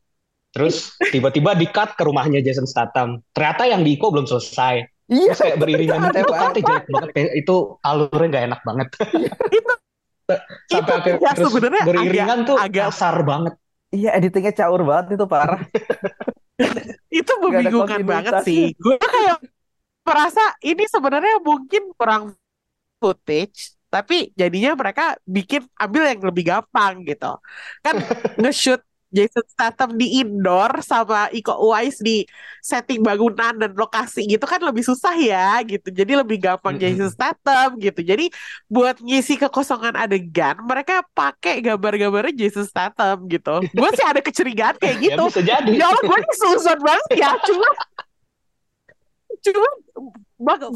terus 0.52 0.92
tiba-tiba 1.00 1.54
di 1.54 1.64
cut 1.66 1.96
ke 1.96 2.02
rumahnya 2.02 2.40
Jason 2.40 2.64
Statham 2.64 3.24
ternyata 3.30 3.64
yang 3.64 3.80
di 3.80 3.96
Iko 3.96 4.10
belum 4.10 4.26
selesai 4.26 4.84
Iya. 5.08 5.32
terus 5.32 5.40
kayak 5.40 5.58
beriringan 5.58 5.98
itu 6.08 6.12
banget. 6.22 6.28
cutnya 6.28 6.62
jelek 6.62 6.86
banget 6.88 7.10
itu 7.34 7.54
alurnya 7.80 8.28
nggak 8.28 8.44
enak 8.48 8.60
banget 8.62 8.88
sampai 10.64 10.78
Itu 10.78 10.92
akhirnya 10.92 11.20
ya 11.20 11.30
terus 11.32 11.50
sebenarnya 11.50 11.82
beriringan 11.84 12.38
tuh 12.44 12.56
agak- 12.56 12.90
kasar 12.90 13.16
banget 13.22 13.54
Iya, 13.92 14.16
editingnya 14.16 14.56
caur 14.56 14.80
banget 14.88 15.20
itu 15.20 15.24
parah. 15.28 15.60
itu 17.20 17.32
membingungkan 17.44 18.00
banget 18.08 18.40
sih. 18.40 18.72
Gue 18.72 18.96
kayak 18.96 19.36
merasa 20.00 20.40
ini 20.64 20.88
sebenarnya 20.88 21.44
mungkin 21.44 21.92
kurang 21.92 22.32
footage, 22.96 23.76
tapi 23.92 24.32
jadinya 24.40 24.72
mereka 24.72 25.20
bikin 25.28 25.68
ambil 25.76 26.02
yang 26.08 26.20
lebih 26.24 26.44
gampang 26.48 27.04
gitu. 27.04 27.36
Kan 27.84 28.00
nge-shoot 28.40 28.80
Jason 29.12 29.44
Statham 29.44 30.00
di 30.00 30.24
indoor 30.24 30.80
sama 30.80 31.28
Iko 31.28 31.52
Uwais 31.60 32.00
di 32.00 32.24
setting 32.64 33.04
bangunan 33.04 33.52
dan 33.60 33.76
lokasi 33.76 34.24
gitu 34.24 34.48
kan 34.48 34.56
lebih 34.64 34.80
susah 34.80 35.12
ya 35.20 35.60
gitu. 35.68 35.92
Jadi 35.92 36.16
lebih 36.16 36.40
gampang 36.40 36.80
Mm-mm. 36.80 36.96
Jason 36.96 37.12
Statham 37.12 37.76
gitu. 37.76 38.00
Jadi 38.00 38.32
buat 38.72 38.96
ngisi 39.04 39.36
kekosongan 39.36 40.00
adegan 40.00 40.56
mereka 40.64 41.04
pakai 41.12 41.60
gambar-gambarnya 41.60 42.32
Jason 42.32 42.64
Statham 42.64 43.28
gitu. 43.28 43.60
Gue 43.76 43.90
sih 43.92 44.06
ada 44.08 44.24
kecurigaan 44.24 44.80
kayak 44.80 44.96
ya 45.04 45.04
gitu. 45.12 45.24
bisa 45.28 45.42
jadi 45.44 45.70
Ya 45.76 45.84
Allah 45.92 46.02
gue 46.08 46.18
ini 46.24 46.34
suzon 46.40 46.78
banget 46.80 47.08
ya 47.20 47.30
Cuma 47.44 47.68
Cuma 49.44 49.68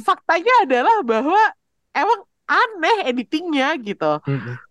Faktanya 0.04 0.54
adalah 0.68 1.00
bahwa 1.00 1.40
Emang 1.96 2.20
aneh 2.46 2.96
editingnya 3.06 3.74
gitu. 3.78 4.22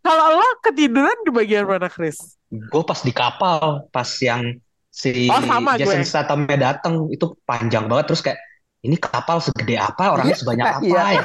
Kalau 0.02 0.26
lo 0.34 0.48
ketiduran 0.62 1.18
di 1.24 1.32
bagian 1.32 1.68
mana 1.68 1.88
Chris? 1.88 2.18
gue 2.50 2.84
pas 2.86 3.00
di 3.02 3.12
kapal 3.12 3.84
pas 3.90 4.08
yang 4.24 4.56
si 4.88 5.28
Oh, 5.28 5.44
sama 5.44 5.76
Jason 5.76 6.00
gue. 6.00 6.08
Stathamnya 6.08 6.58
datang 6.72 7.12
itu 7.12 7.36
panjang 7.44 7.86
banget 7.86 8.06
terus 8.08 8.24
kayak 8.24 8.40
ini 8.82 8.96
kapal 8.96 9.42
segede 9.42 9.76
apa 9.76 10.14
orangnya 10.14 10.38
Iya, 10.38 10.40
sebanyak 10.40 10.66
apa 10.70 10.86
iya. 10.86 11.04
ya 11.18 11.24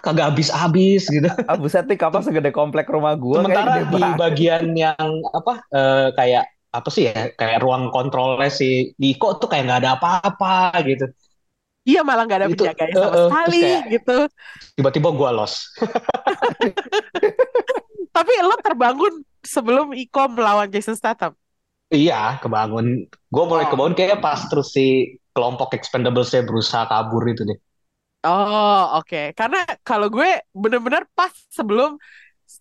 kagak 0.00 0.26
habis-habis 0.32 1.04
gitu 1.06 1.28
buset 1.60 1.84
nih 1.84 1.98
kapal 2.00 2.24
segede 2.24 2.48
komplek 2.50 2.88
rumah 2.88 3.14
gua 3.14 3.44
kayak 3.44 3.60
sementara 3.60 3.72
di 3.86 3.86
banget. 3.92 4.18
bagian 4.18 4.64
yang 4.74 5.06
apa 5.30 5.52
eh, 5.70 6.08
kayak 6.16 6.44
apa 6.72 6.88
sih 6.90 7.06
ya 7.06 7.30
kayak 7.36 7.62
ruang 7.62 7.92
kontrolnya 7.94 8.50
si 8.50 8.90
Diko 8.96 9.38
tuh 9.38 9.46
kayak 9.46 9.62
nggak 9.68 9.80
ada 9.84 9.90
apa-apa 9.94 10.74
gitu 10.82 11.06
Iya 11.84 12.00
malah 12.00 12.24
gak 12.24 12.38
ada 12.40 12.48
Itu, 12.48 12.64
penjaganya 12.64 12.90
eh, 12.90 12.96
sama 12.96 13.12
terus 13.12 13.28
sekali 13.28 13.60
kayak- 13.60 13.84
gitu 13.92 14.16
tiba-tiba 14.74 15.08
gue 15.12 15.30
lost 15.30 15.56
Tapi 18.14 18.32
lo 18.40 18.54
terbangun 18.62 19.14
sebelum 19.42 19.92
Iko 19.92 20.22
melawan 20.32 20.70
Jason 20.70 20.94
Statham 20.94 21.34
iya 21.92 22.40
kebangun 22.40 23.06
gue 23.06 23.44
mulai 23.44 23.68
Oh. 23.68 23.70
kebangun 23.70 23.94
kayak 23.94 24.18
pas 24.18 24.40
terus 24.48 24.72
si 24.72 25.14
kelompok 25.30 25.74
Expendables-nya 25.74 26.46
berusaha 26.46 26.86
kabur 26.86 27.26
itu 27.26 27.42
deh. 27.42 27.58
Oh, 28.24 28.96
oke. 28.96 29.34
Karena 29.34 29.66
kalau 29.82 30.06
gue 30.08 30.30
bener-bener 30.54 31.04
pas 31.12 31.28
sebelum 31.50 31.98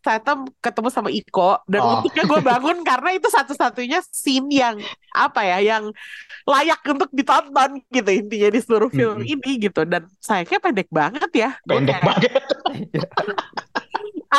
Statham 0.03 0.43
ketemu 0.59 0.89
sama 0.91 1.07
Iko 1.07 1.63
dan 1.63 1.79
Oh. 1.79 2.03
untungnya 2.03 2.27
gue 2.27 2.41
bangun 2.43 2.77
karena 2.91 3.09
itu 3.15 3.31
satu-satunya 3.31 4.03
scene 4.03 4.51
yang 4.51 4.75
apa 5.15 5.47
ya, 5.47 5.57
yang 5.63 5.95
layak 6.43 6.83
untuk 6.83 7.07
ditonton 7.15 7.79
gitu 7.87 8.11
intinya 8.11 8.51
di 8.51 8.59
seluruh 8.59 8.91
film 8.91 9.23
Mm-mm. 9.23 9.33
ini 9.39 9.51
gitu 9.63 9.87
dan 9.87 10.03
sayangnya 10.19 10.59
pendek 10.59 10.91
banget 10.91 11.31
ya. 11.31 11.49
Pendek 11.63 11.95
kayak, 11.95 12.03
banget. 12.03 12.31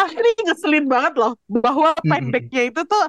asli 0.05 0.31
ngeselin 0.45 0.85
banget 0.91 1.15
loh 1.17 1.33
bahwa 1.47 1.95
pendeknya 2.03 2.67
itu 2.69 2.83
tuh 2.85 3.05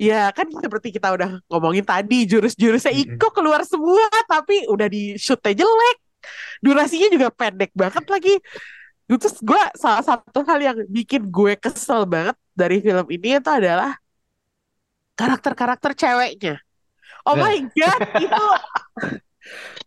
ya 0.00 0.30
kan 0.32 0.48
seperti 0.48 0.94
kita 0.96 1.12
udah 1.12 1.42
ngomongin 1.52 1.84
tadi 1.84 2.24
jurus-jurusnya. 2.24 2.96
Iko 2.96 3.28
keluar 3.36 3.60
semua 3.68 4.08
tapi 4.24 4.64
udah 4.64 4.88
di 4.88 5.20
shootnya 5.20 5.60
jelek 5.60 5.96
durasinya 6.60 7.08
juga 7.08 7.28
pendek 7.32 7.72
banget 7.72 8.04
lagi 8.08 8.34
terus 9.18 9.36
gue 9.42 9.62
salah 9.82 10.02
satu 10.06 10.38
hal 10.48 10.58
yang 10.62 10.78
bikin 10.96 11.22
gue 11.34 11.52
kesel 11.58 12.06
banget 12.06 12.36
dari 12.54 12.76
film 12.84 13.06
ini 13.10 13.28
itu 13.40 13.50
adalah 13.50 13.90
karakter-karakter 15.18 15.92
ceweknya. 15.94 16.54
Oh 17.26 17.36
Nah. 17.36 17.42
my 17.42 17.56
god 17.76 18.02
itu 18.16 18.44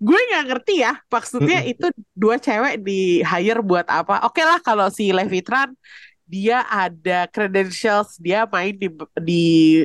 gue 0.03 0.19
nggak 0.29 0.43
ngerti 0.49 0.73
ya 0.83 0.93
maksudnya 1.13 1.57
itu 1.69 1.85
dua 2.13 2.35
cewek 2.41 2.81
di 2.83 3.21
hire 3.23 3.61
buat 3.63 3.87
apa. 3.87 4.25
Oke 4.27 4.41
lah 4.43 4.59
kalau 4.61 4.87
si 4.91 5.09
Levitran 5.15 5.71
dia 6.27 6.65
ada 6.67 7.29
credentials 7.29 8.17
dia 8.19 8.47
main 8.49 8.73
di 8.75 8.87
di 9.21 9.43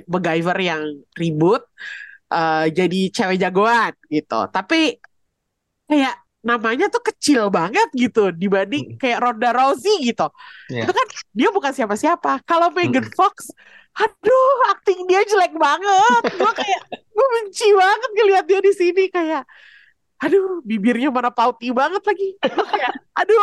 MacGyver 0.09 0.59
yang 0.61 0.83
ribut 1.21 1.63
eh, 2.33 2.67
jadi 2.79 2.99
cewek 3.17 3.39
jagoan 3.43 3.93
gitu. 4.11 4.41
Tapi 4.55 4.77
kayak 5.89 6.15
namanya 6.39 6.87
tuh 6.87 7.03
kecil 7.03 7.51
banget 7.51 7.89
gitu 7.99 8.31
dibanding 8.31 8.95
Mm-mm. 8.95 9.01
kayak 9.03 9.19
Ronda 9.19 9.51
Rousey 9.51 10.07
gitu 10.07 10.31
Iya. 10.71 10.87
itu 10.87 10.93
kan 10.95 11.07
dia 11.35 11.49
bukan 11.51 11.73
siapa-siapa 11.75 12.47
kalau 12.47 12.71
Megan 12.71 13.03
Mm-mm. 13.03 13.19
Fox 13.19 13.51
aduh 13.99 14.57
akting 14.79 15.11
dia 15.11 15.27
jelek 15.27 15.59
banget 15.59 16.23
gue 16.31 16.53
kayak 16.55 16.81
gue 16.95 17.27
benci 17.35 17.67
banget 17.75 18.11
ngeliat 18.15 18.45
dia 18.47 18.61
di 18.63 18.73
sini 18.73 19.05
kayak 19.11 19.43
aduh 20.19 20.63
bibirnya 20.63 21.11
mana 21.11 21.31
pauti 21.35 21.75
banget 21.75 22.03
lagi 22.07 22.39
kayak 22.43 22.93
aduh 23.19 23.39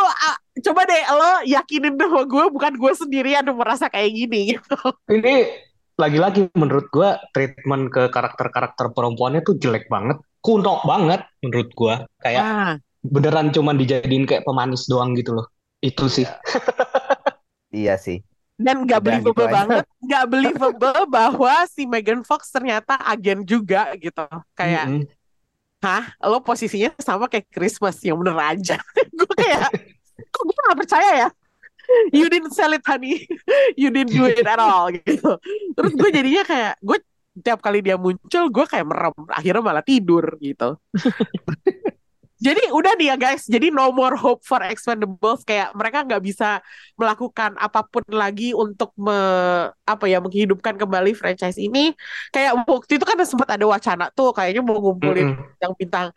coba 0.64 0.80
deh 0.88 1.02
lo 1.12 1.32
yakinin 1.44 1.96
sama 2.00 2.24
gue 2.24 2.44
bukan 2.48 2.72
gue 2.76 2.92
sendirian 2.96 3.44
yang 3.44 3.56
merasa 3.60 3.92
kayak 3.92 4.12
gini 4.12 4.56
gitu 4.56 4.76
Ini 5.12 5.34
lagi-lagi 5.96 6.52
menurut 6.52 6.92
gua 6.92 7.16
treatment 7.32 7.88
ke 7.88 8.12
karakter-karakter 8.12 8.92
perempuannya 8.92 9.40
tuh 9.40 9.56
jelek 9.56 9.88
banget, 9.88 10.20
kuno 10.44 10.84
banget 10.84 11.24
menurut 11.40 11.72
gua. 11.72 12.04
Kayak 12.20 12.42
ah 12.44 12.72
beneran 13.08 13.54
cuman 13.54 13.78
dijadiin 13.78 14.26
kayak 14.26 14.42
pemanis 14.42 14.86
doang 14.90 15.14
gitu 15.14 15.36
loh. 15.38 15.46
Itu 15.78 16.10
sih. 16.10 16.26
Iya 17.70 18.00
sih. 18.00 18.22
dan 18.56 18.88
nggak 18.88 19.00
gitu 19.04 19.06
believable 19.12 19.48
aja. 19.48 19.52
banget 19.52 19.84
nggak 20.00 20.24
believable 20.32 21.00
bahwa 21.16 21.54
si 21.68 21.84
Megan 21.84 22.24
Fox 22.24 22.48
ternyata 22.48 22.96
agen 23.04 23.44
juga 23.44 23.92
gitu 24.00 24.24
kayak 24.56 24.84
Mm-mm. 24.88 25.04
hah 25.84 26.16
lo 26.24 26.40
posisinya 26.40 26.88
sama 26.96 27.28
kayak 27.28 27.52
Christmas 27.52 28.00
yang 28.00 28.16
bener 28.16 28.32
aja 28.40 28.80
gue 29.20 29.32
kayak 29.36 29.68
kok 30.32 30.42
gue 30.48 30.56
gak 30.56 30.78
percaya 30.80 31.10
ya 31.20 31.28
you 32.16 32.32
didn't 32.32 32.56
sell 32.56 32.72
it 32.72 32.80
honey 32.88 33.28
you 33.80 33.92
didn't 33.92 34.16
do 34.16 34.24
it 34.24 34.40
at 34.40 34.56
all 34.56 34.88
gitu 34.88 35.36
terus 35.76 35.92
gue 35.92 36.08
jadinya 36.08 36.42
kayak 36.48 36.80
gue 36.80 36.98
tiap 37.44 37.60
kali 37.60 37.84
dia 37.84 38.00
muncul 38.00 38.48
gue 38.48 38.64
kayak 38.64 38.88
merem 38.88 39.12
akhirnya 39.28 39.60
malah 39.60 39.84
tidur 39.84 40.24
gitu 40.40 40.80
jadi 42.36 42.68
udah 42.68 42.92
nih 43.00 43.06
ya 43.12 43.16
guys 43.16 43.48
jadi 43.48 43.72
no 43.72 43.88
more 43.96 44.12
hope 44.16 44.44
for 44.44 44.60
Expendables 44.60 45.40
kayak 45.48 45.72
mereka 45.72 46.04
nggak 46.04 46.20
bisa 46.20 46.60
melakukan 47.00 47.56
apa 47.56 47.80
pun 47.88 48.04
lagi 48.12 48.52
untuk 48.52 48.92
me, 49.00 49.16
apa 49.88 50.04
ya 50.04 50.20
menghidupkan 50.20 50.76
kembali 50.76 51.16
franchise 51.16 51.56
ini 51.56 51.96
kayak 52.30 52.52
waktu 52.68 53.00
itu 53.00 53.04
kan 53.08 53.16
sempat 53.24 53.56
ada 53.56 53.64
wacana 53.64 54.12
tuh 54.12 54.36
kayaknya 54.36 54.60
mau 54.60 54.76
ngumpulin 54.80 55.32
Mm-mm. 55.32 55.60
yang 55.64 55.72
bintang 55.80 56.12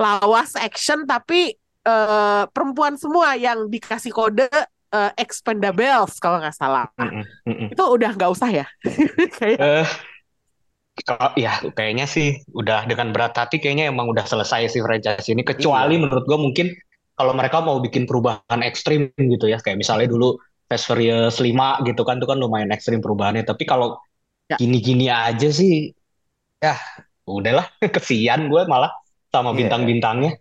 lawas 0.00 0.56
action 0.56 1.04
tapi 1.04 1.54
eh, 1.84 2.42
perempuan 2.50 2.96
semua 2.96 3.36
yang 3.36 3.68
dikasih 3.68 4.12
kode 4.16 4.48
eh, 4.90 5.12
Expendables 5.20 6.16
kalau 6.18 6.40
nggak 6.40 6.56
salah. 6.56 6.88
Mm-mm. 6.96 7.68
itu 7.68 7.82
udah 7.84 8.10
nggak 8.16 8.30
usah 8.32 8.48
ya 8.48 8.66
kayak 9.38 9.58
Eh, 9.60 9.86
kalau 11.06 11.30
ya 11.38 11.60
kayaknya 11.76 12.06
sih 12.08 12.40
udah 12.52 12.84
dengan 12.90 13.12
berat 13.14 13.34
hati 13.36 13.56
kayaknya 13.62 13.90
emang 13.92 14.06
udah 14.12 14.24
selesai 14.26 14.70
sih 14.72 14.80
franchise 14.84 15.26
ini 15.32 15.42
kecuali 15.46 15.94
Iya. 15.98 16.02
menurut 16.06 16.24
gua 16.28 16.38
mungkin 16.40 16.66
kalau 17.18 17.32
mereka 17.36 17.60
mau 17.60 17.76
bikin 17.84 18.08
perubahan 18.08 18.60
ekstrim 18.64 19.12
gitu 19.16 19.46
ya 19.50 19.58
kayak 19.60 19.76
misalnya 19.80 20.08
dulu 20.08 20.40
Fast 20.70 20.86
Furious 20.88 21.36
5 21.42 21.82
gitu 21.84 22.02
kan 22.06 22.16
itu 22.22 22.26
kan 22.30 22.38
lumayan 22.40 22.70
ekstrim 22.72 23.00
perubahannya 23.04 23.44
tapi 23.46 23.64
kalau 23.68 23.98
Ya. 24.50 24.58
gini-gini 24.58 25.06
aja 25.06 25.48
sih 25.54 25.94
ya 26.60 26.74
udahlah 27.28 27.66
kesian 27.94 28.50
gue 28.52 28.62
malah 28.68 28.90
sama 29.32 29.50
Iya. 29.54 29.58
bintang-bintangnya 29.58 30.32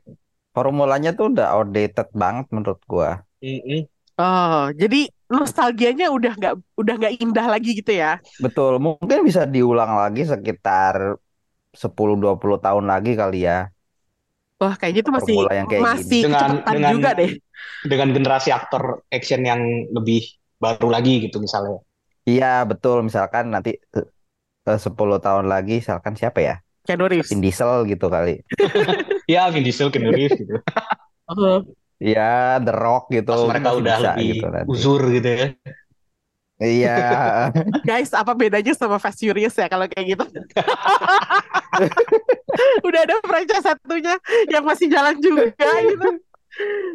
Formulanya 0.55 1.09
tuh 1.17 1.25
udah 1.33 1.47
outdated 1.57 2.07
banget 2.21 2.45
menurut 2.55 2.79
gua. 2.91 3.09
Mm-mm. 3.39 3.79
oh 4.19 4.61
jadi 4.75 4.97
nostalgianya 5.29 6.09
udah 6.09 6.33
nggak 6.35 6.53
udah 6.75 6.93
nggak 6.97 7.13
indah 7.21 7.45
lagi 7.45 7.77
gitu 7.77 7.93
ya 7.93 8.17
Betul, 8.41 8.81
mungkin 8.81 9.21
bisa 9.23 9.45
diulang 9.45 9.93
lagi 9.93 10.25
sekitar 10.25 11.15
10-20 11.69 12.57
tahun 12.59 12.85
lagi 12.89 13.13
kali 13.13 13.45
ya. 13.45 13.69
wah 14.59 14.75
kayaknya 14.75 15.01
itu 15.05 15.11
masih 15.13 15.35
yang 15.53 15.67
kayak 15.69 15.81
masih 15.85 16.21
Dengan- 16.27 16.59
dengan- 16.65 16.93
juga 16.97 17.09
deh 17.15 17.31
dengan 17.85 18.07
generasi 18.11 18.49
aktor 18.51 19.05
action 19.07 19.45
yang 19.45 19.61
lebih 19.93 20.25
baru 20.57 20.89
lagi 20.91 21.23
gitu 21.29 21.39
misalnya 21.39 21.79
Iya, 22.27 22.61
betul. 22.61 23.01
Misalkan 23.01 23.49
nanti 23.49 23.73
eh, 23.73 24.05
eh, 24.69 24.77
10 24.77 25.17
tahun 25.17 25.49
lagi, 25.49 25.81
misalkan 25.81 26.13
siapa 26.13 26.45
ya? 26.45 26.55
Keanu 26.85 27.09
Reeves 27.09 27.31
Vin 27.33 27.41
Diesel 27.41 27.89
gitu 27.89 28.05
kali. 28.05 28.37
ya 29.33 29.49
Vin 29.49 29.65
Diesel 29.65 29.89
Keanu 29.89 30.13
Reeves 30.13 30.37
gitu 30.37 30.61
Iya, 31.99 32.63
The 32.63 32.73
Rock 32.73 33.11
gitu. 33.11 33.35
pas 33.35 33.51
mereka 33.51 33.69
udah 33.75 33.95
bisa 33.99 34.09
lebih 34.15 34.25
gitu 34.33 34.45
nanti. 34.47 34.69
uzur 34.71 35.01
gitu 35.11 35.29
ya 35.29 35.47
Iya. 36.59 36.95
Guys, 37.87 38.11
apa 38.11 38.35
bedanya 38.35 38.75
sama 38.75 38.99
Fast 38.99 39.23
Furious 39.23 39.55
ya 39.55 39.71
kalau 39.71 39.87
kayak 39.87 40.11
gitu? 40.11 40.25
Udah 42.87 42.99
ada 43.07 43.15
franchise 43.23 43.63
satunya 43.63 44.19
yang 44.51 44.67
masih 44.67 44.91
jalan 44.91 45.15
juga 45.23 45.55
gitu. 45.87 46.19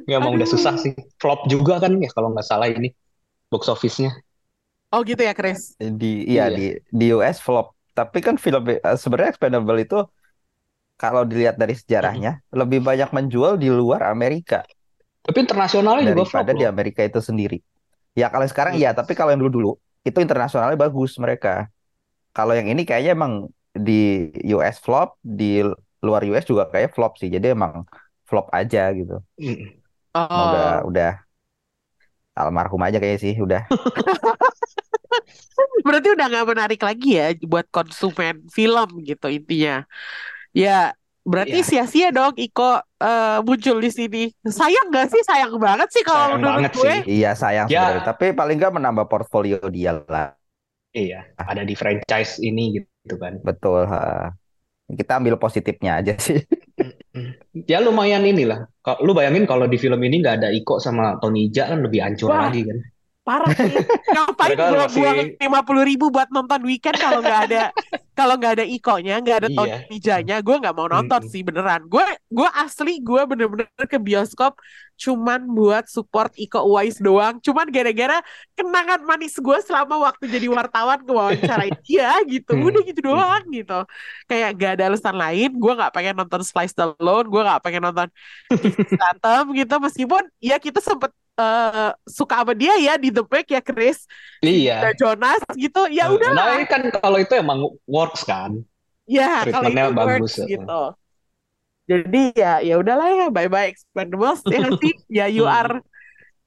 Ya 0.04 0.20
emang 0.20 0.36
udah 0.36 0.44
susah 0.44 0.76
sih. 0.76 0.92
Flop 1.16 1.48
juga 1.48 1.80
kan 1.80 1.96
ya 1.96 2.12
kalau 2.12 2.36
nggak 2.36 2.44
salah 2.44 2.68
ini 2.68 2.92
box 3.48 3.72
office-nya. 3.72 4.12
Oh 4.92 5.00
gitu 5.00 5.24
ya, 5.24 5.32
Chris. 5.32 5.72
Di 5.80 6.28
iya 6.28 6.52
Iya. 6.52 6.54
di 6.60 6.66
di 6.92 7.06
US 7.16 7.40
flop. 7.40 7.72
Tapi 7.96 8.20
kan 8.20 8.36
film 8.36 8.68
eh, 8.68 8.76
sebenarnya 9.00 9.32
Expendable 9.32 9.80
itu 9.80 10.04
kalau 11.00 11.24
dilihat 11.24 11.56
dari 11.56 11.72
sejarahnya 11.72 12.44
lebih 12.52 12.84
banyak 12.84 13.08
menjual 13.16 13.56
di 13.56 13.72
luar 13.72 14.12
Amerika 14.12 14.60
Tapi 15.24 15.38
internasionalnya 15.44 16.04
juga 16.12 16.24
flop 16.28 16.44
daripada 16.52 16.60
di. 16.60 16.64
Amerika 16.68 17.00
itu 17.08 17.20
sendiri. 17.24 17.56
Ya 18.20 18.26
kalau 18.32 18.46
sekarang 18.50 18.72
Hmm. 18.74 18.80
iya, 18.80 18.90
tapi 18.98 19.12
kalau 19.18 19.30
yang 19.34 19.40
dulu-dulu 19.44 19.70
itu 20.08 20.18
internasionalnya 20.24 20.78
bagus 20.78 21.12
mereka. 21.20 21.68
Kalau 22.36 22.52
yang 22.58 22.68
ini 22.72 22.82
kayaknya 22.88 23.10
emang 23.18 23.32
di 23.74 24.30
US 24.54 24.76
flop, 24.84 25.18
di 25.24 25.60
luar 26.06 26.22
US 26.30 26.44
juga 26.48 26.64
kayak 26.72 26.90
flop 26.96 27.12
sih. 27.20 27.28
Jadi 27.32 27.46
emang 27.56 27.84
flop 28.28 28.46
aja 28.54 28.90
gitu. 28.98 29.14
Mm-mm. 29.40 29.82
Oh. 30.14 30.26
Udah 30.34 30.84
udah 30.88 31.10
almarhum 32.34 32.80
aja 32.86 32.98
kayaknya 33.02 33.20
sih 33.24 33.34
udah. 33.44 33.62
Berarti 35.86 36.08
udah 36.14 36.24
nggak 36.30 36.46
menarik 36.50 36.80
lagi 36.88 37.08
ya 37.20 37.24
buat 37.50 37.66
konsumen 37.74 38.34
film 38.56 38.88
gitu 39.08 39.26
intinya. 39.30 39.72
Ya, 40.54 40.94
berarti 41.24 41.58
Iya. 41.60 41.66
sia-sia 41.66 42.08
dong 42.12 42.36
Iko 42.36 42.78
eh, 43.00 43.38
muncul 43.42 43.76
di 43.80 43.90
sini. 43.90 44.22
Sayang 44.40 44.92
gak 44.92 45.08
sih? 45.10 45.22
Sayang 45.24 45.56
banget 45.58 45.88
sih 45.90 46.04
kalau 46.04 46.28
Sayang 46.28 46.38
menurut 46.38 46.52
banget 46.62 46.72
gue. 46.72 46.84
sih. 46.84 46.98
Iya 47.18 47.30
sayang 47.34 47.66
Ya. 47.66 47.80
sebenarnya. 47.90 48.04
Tapi 48.04 48.26
paling 48.32 48.56
nggak 48.56 48.74
menambah 48.76 49.06
portfolio 49.08 49.58
dia 49.68 49.92
lah. 50.06 50.36
Iya, 50.94 51.26
ada 51.34 51.66
di 51.66 51.74
franchise 51.74 52.38
ini 52.38 52.78
gitu 52.78 53.18
kan. 53.18 53.42
Betul. 53.42 53.88
ha. 53.90 54.30
Kita 54.86 55.18
ambil 55.18 55.40
positifnya 55.40 55.98
aja 55.98 56.14
sih. 56.20 56.38
Ya 57.66 57.80
lumayan 57.80 58.22
inilah. 58.22 58.68
Lu 59.00 59.10
bayangin 59.10 59.48
kalau 59.48 59.64
di 59.64 59.74
film 59.74 59.98
ini 60.02 60.20
nggak 60.20 60.44
ada 60.44 60.48
Iko 60.52 60.76
sama 60.78 61.16
Tony 61.18 61.48
Jaa 61.48 61.72
kan 61.72 61.80
lebih 61.82 62.04
hancur 62.04 62.30
Wah. 62.30 62.46
lagi 62.46 62.62
kan. 62.68 62.78
Parah 63.24 63.48
sih 63.50 63.72
ngapain 64.12 64.52
Mereka 64.52 64.64
gue 64.68 64.78
masih- 64.78 64.96
buang 65.00 65.18
lima 65.40 65.60
puluh 65.64 65.82
ribu 65.82 66.12
buat 66.12 66.28
nonton 66.28 66.60
weekend 66.62 66.96
kalau 66.96 67.18
nggak 67.18 67.40
ada 67.48 67.62
kalau 68.18 68.36
nggak 68.36 68.52
ada 68.60 68.64
ikonya 68.64 69.18
nggak 69.18 69.36
ada 69.42 69.48
Iya. 69.48 69.56
Tony 69.56 69.78
Mijanya 69.90 70.36
gue 70.38 70.56
nggak 70.60 70.74
mau 70.76 70.86
nonton 70.86 71.20
Mm-mm. 71.20 71.32
sih 71.32 71.40
beneran 71.40 71.82
gue 71.84 72.04
gue 72.28 72.48
asli 72.54 73.00
gue 73.00 73.22
bener-bener 73.24 73.66
ke 73.84 73.96
bioskop 73.96 74.60
cuman 74.94 75.42
buat 75.50 75.90
support 75.90 76.30
Iko 76.36 76.62
Uwais 76.62 77.00
doang 77.00 77.40
cuman 77.40 77.66
gara-gara 77.66 78.22
kenangan 78.54 79.02
manis 79.02 79.34
gue 79.34 79.58
selama 79.60 79.98
waktu 80.04 80.30
jadi 80.30 80.46
wartawan 80.46 81.02
ngewawancarain 81.02 81.74
dia 81.88 82.14
gitu 82.28 82.54
Hmm. 82.54 82.68
udah 82.70 82.82
gitu 82.84 83.00
doang 83.02 83.42
gitu 83.50 83.82
kayak 84.28 84.54
gak 84.54 84.70
ada 84.78 84.92
alasan 84.92 85.16
lain 85.16 85.50
gue 85.50 85.72
nggak 85.74 85.90
pengen 85.90 86.14
nonton 86.14 86.44
Slice 86.44 86.76
Alone 86.78 87.26
gue 87.26 87.42
nggak 87.42 87.60
pengen 87.60 87.82
nonton 87.82 88.08
Statham 88.86 89.50
gitu 89.52 89.74
meskipun 89.80 90.22
ya 90.38 90.56
kita 90.58 90.78
sempet 90.78 91.10
eh, 91.34 91.90
suka 92.06 92.42
sama 92.42 92.52
dia 92.54 92.74
ya 92.78 92.94
di 92.94 93.10
The 93.10 93.22
Break 93.22 93.50
ya 93.50 93.60
Chris? 93.60 94.06
Iya. 94.38 94.80
ada 94.82 94.90
Jonas 94.94 95.42
gitu. 95.54 95.86
Ya 95.90 96.10
udah 96.10 96.30
Nah, 96.30 96.54
ini 96.56 96.66
kan 96.66 96.82
kalau 96.94 97.18
itu 97.18 97.34
emang 97.34 97.66
works 97.84 98.22
kan. 98.22 98.62
ya 99.04 99.44
kalau 99.44 99.68
itu 99.68 99.92
bagus, 99.92 100.32
works 100.32 100.34
ya. 100.40 100.46
gitu. 100.48 100.82
Jadi 101.84 102.22
ya 102.32 102.52
ya 102.64 102.74
udahlah 102.80 103.08
ya 103.12 103.26
bye 103.28 103.52
bye 103.52 103.68
expendables 103.68 104.40
ya 104.48 104.64
sih 104.80 104.94
ya 105.12 105.26
you 105.28 105.44
Hmm. 105.44 105.52
are 105.52 105.74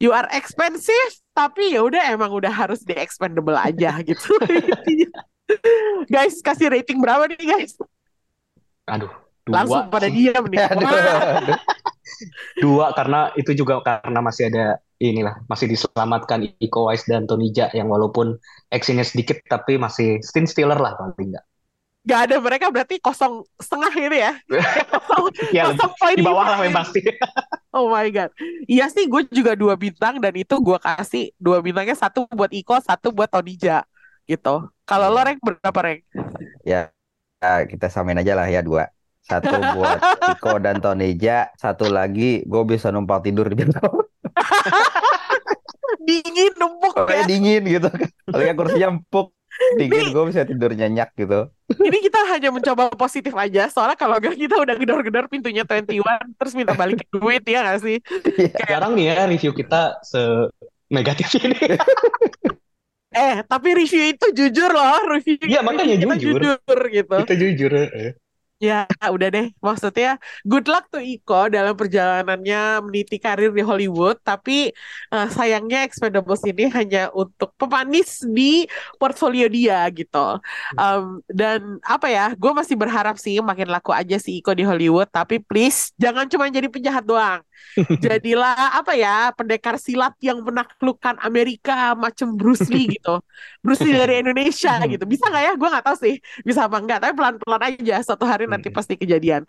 you 0.02 0.10
are 0.10 0.26
expensive 0.34 1.13
tapi 1.34 1.78
ya 1.78 1.86
udah 1.86 2.02
emang 2.10 2.34
udah 2.34 2.50
harus 2.50 2.82
di 2.82 2.97
expendable 2.97 3.54
aja 3.54 4.02
gitu. 4.10 4.34
Guys 6.13 6.41
kasih 6.41 6.73
rating 6.73 7.00
berapa 7.00 7.30
nih 7.30 7.39
guys? 7.39 7.78
Aduh, 8.88 9.12
dua 9.47 9.55
langsung 9.63 9.83
pada 9.89 10.07
diam 10.12 10.43
nih 10.51 10.60
Aduh. 10.71 11.57
Dua 12.57 12.91
karena 12.97 13.29
itu 13.38 13.51
juga 13.53 13.79
karena 13.83 14.19
masih 14.23 14.49
ada 14.49 14.81
inilah 14.97 15.38
masih 15.45 15.69
diselamatkan 15.69 16.49
Iko 16.57 16.89
Uwais 16.89 17.05
dan 17.05 17.29
Tony 17.29 17.53
Jaa 17.53 17.69
yang 17.77 17.88
walaupun 17.91 18.38
actionnya 18.73 19.05
sedikit 19.05 19.38
tapi 19.45 19.77
masih 19.77 20.17
scene 20.25 20.49
stealer 20.49 20.77
lah 20.77 20.97
paling 20.97 21.33
enggak. 21.33 21.45
Gak 22.07 22.19
ada 22.31 22.36
mereka 22.39 22.71
berarti 22.71 23.03
kosong 23.03 23.43
setengah 23.60 23.91
gitu 23.91 24.15
ya 24.15 24.31
kosong, 24.91 25.25
Ya 25.51 25.67
kosong 25.67 25.91
poin 25.99 26.15
di 26.15 26.23
bawah 26.23 26.47
lah 26.47 26.57
lima. 26.57 26.65
yang 26.65 26.75
pasti. 26.75 27.01
Oh 27.75 27.91
my 27.93 28.10
god. 28.10 28.31
Iya 28.65 28.89
sih 28.89 29.05
gue 29.05 29.27
juga 29.29 29.53
dua 29.53 29.77
bintang 29.77 30.17
dan 30.17 30.33
itu 30.33 30.55
gue 30.57 30.77
kasih 30.81 31.29
dua 31.38 31.62
bintangnya 31.62 31.93
satu 31.93 32.25
buat 32.33 32.49
Iko, 32.49 32.79
satu 32.81 33.13
buat 33.13 33.29
Tonija 33.29 33.86
gitu. 34.25 34.71
Kalau 34.88 35.07
lo 35.13 35.21
Iya. 35.21 35.27
rank 35.27 35.39
berapa 35.45 35.79
rank? 35.83 36.01
Ya, 36.65 36.91
ya, 37.43 37.49
kita 37.69 37.88
samain 37.93 38.17
aja 38.19 38.33
lah 38.38 38.47
ya 38.49 38.62
dua. 38.65 38.89
Satu 39.27 39.51
buat 39.75 39.99
Iko 40.39 40.55
dan 40.57 40.79
Tonija, 40.79 41.51
satu 41.53 41.91
lagi 41.91 42.47
gue 42.47 42.63
bisa 42.63 42.87
numpang 42.89 43.19
tidur 43.19 43.51
di 43.51 43.59
bioskop. 43.59 43.91
Dingin 45.99 46.55
numpuk 46.55 46.93
Kayak 46.95 47.25
ya. 47.25 47.27
dingin 47.27 47.61
gitu. 47.67 47.89
Kalau 48.23 48.43
yang 48.43 48.55
kursinya 48.55 48.87
empuk, 48.95 49.35
dingin 49.75 50.11
gue 50.11 50.23
bisa 50.25 50.47
tidur 50.47 50.71
nyenyak 50.71 51.11
gitu. 51.13 51.51
Ini 51.67 51.97
kita 51.99 52.19
hanya 52.31 52.49
mencoba 52.49 52.87
positif 52.95 53.35
aja. 53.35 53.67
Soalnya 53.67 53.99
kalau 53.99 54.15
gak 54.17 54.39
kita 54.39 54.55
udah 54.55 54.75
gedor-gedor 54.79 55.27
pintunya 55.27 55.67
21 55.67 55.91
terus 56.39 56.53
minta 56.55 56.71
balik 56.71 57.03
duit 57.11 57.43
ya 57.43 57.67
gak 57.67 57.83
sih? 57.83 57.99
Jarang 58.63 58.95
nih 58.95 59.11
ya 59.11 59.27
review 59.27 59.51
kita 59.51 59.99
se 60.01 60.47
negatif 60.87 61.27
ini. 61.43 61.59
Eh, 63.07 63.41
tapi 63.49 63.73
review 63.73 64.13
itu 64.13 64.29
jujur 64.35 64.69
loh, 64.69 64.99
review 65.09 65.39
Iya, 65.41 65.65
makanya 65.65 65.95
kita 65.97 66.15
jujur. 66.21 66.37
jujur 66.43 66.79
gitu. 66.91 67.15
Kita 67.25 67.33
jujur. 67.33 67.71
eh. 67.73 68.13
Ya, 68.58 68.89
udah 69.13 69.30
deh. 69.30 69.54
Maksudnya, 69.62 70.17
good 70.41 70.65
luck 70.65 70.89
to 70.89 70.98
Iko 70.98 71.46
dalam 71.54 71.78
perjalanannya 71.78 72.82
meniti 72.89 73.22
karir 73.22 73.54
di 73.54 73.62
Hollywood. 73.62 74.17
Tapi 74.26 74.74
eh, 75.13 75.28
sayangnya 75.30 75.86
Expendables 75.86 76.41
ini 76.50 76.65
hanya 76.74 77.13
untuk 77.13 77.54
pemanis 77.54 78.26
di 78.26 78.65
portfolio 78.98 79.46
dia 79.46 79.86
gitu. 79.93 80.41
Um, 80.74 81.22
dan 81.30 81.78
apa 81.86 82.10
ya, 82.10 82.34
gue 82.34 82.50
masih 82.50 82.74
berharap 82.74 83.22
sih 83.22 83.38
makin 83.46 83.70
laku 83.70 83.93
aja 83.93 84.17
si 84.17 84.41
Iko 84.41 84.58
di 84.58 84.65
Hollywood. 84.65 85.06
Tapi 85.13 85.38
please, 85.38 85.93
jangan 86.02 86.26
cuma 86.26 86.50
jadi 86.50 86.65
penjahat 86.65 87.06
doang. 87.06 87.46
Jadilah 88.06 88.74
apa 88.74 88.98
ya, 88.98 89.30
pendekar 89.38 89.78
silat 89.78 90.17
yang 90.17 90.41
menaklukkan 90.41 91.22
Amerika 91.22 91.93
macam 91.93 92.34
Bruce 92.34 92.65
Lee 92.74 92.89
gitu. 92.98 93.22
Bruce 93.62 93.86
Lee 93.86 93.93
dari 93.93 94.26
Indonesia 94.26 94.82
gitu. 94.89 95.06
Bisa 95.06 95.30
nggak 95.30 95.43
ya? 95.46 95.54
Gue 95.54 95.70
nggak 95.70 95.86
tahu 95.86 95.98
sih 96.02 96.15
bisa 96.41 96.65
apa 96.65 96.78
enggak 96.80 97.00
tapi 97.04 97.13
pelan-pelan 97.17 97.62
aja 97.70 97.96
suatu 98.02 98.24
hari 98.24 98.46
nanti 98.47 98.71
pasti 98.71 98.95
kejadian. 98.95 99.43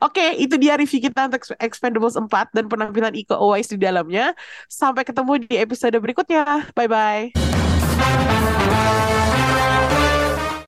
Oke 0.00 0.38
itu 0.38 0.54
dia 0.56 0.78
review 0.78 1.02
kita 1.02 1.28
untuk 1.28 1.42
Expendables 1.58 2.16
4 2.16 2.54
dan 2.54 2.64
penampilan 2.70 3.12
Iko 3.12 3.36
Uwais 3.36 3.68
di 3.68 3.76
dalamnya. 3.76 4.32
Sampai 4.70 5.04
ketemu 5.04 5.44
di 5.44 5.54
episode 5.58 5.98
berikutnya. 5.98 6.70
Bye 6.72 6.88
bye 6.88 7.34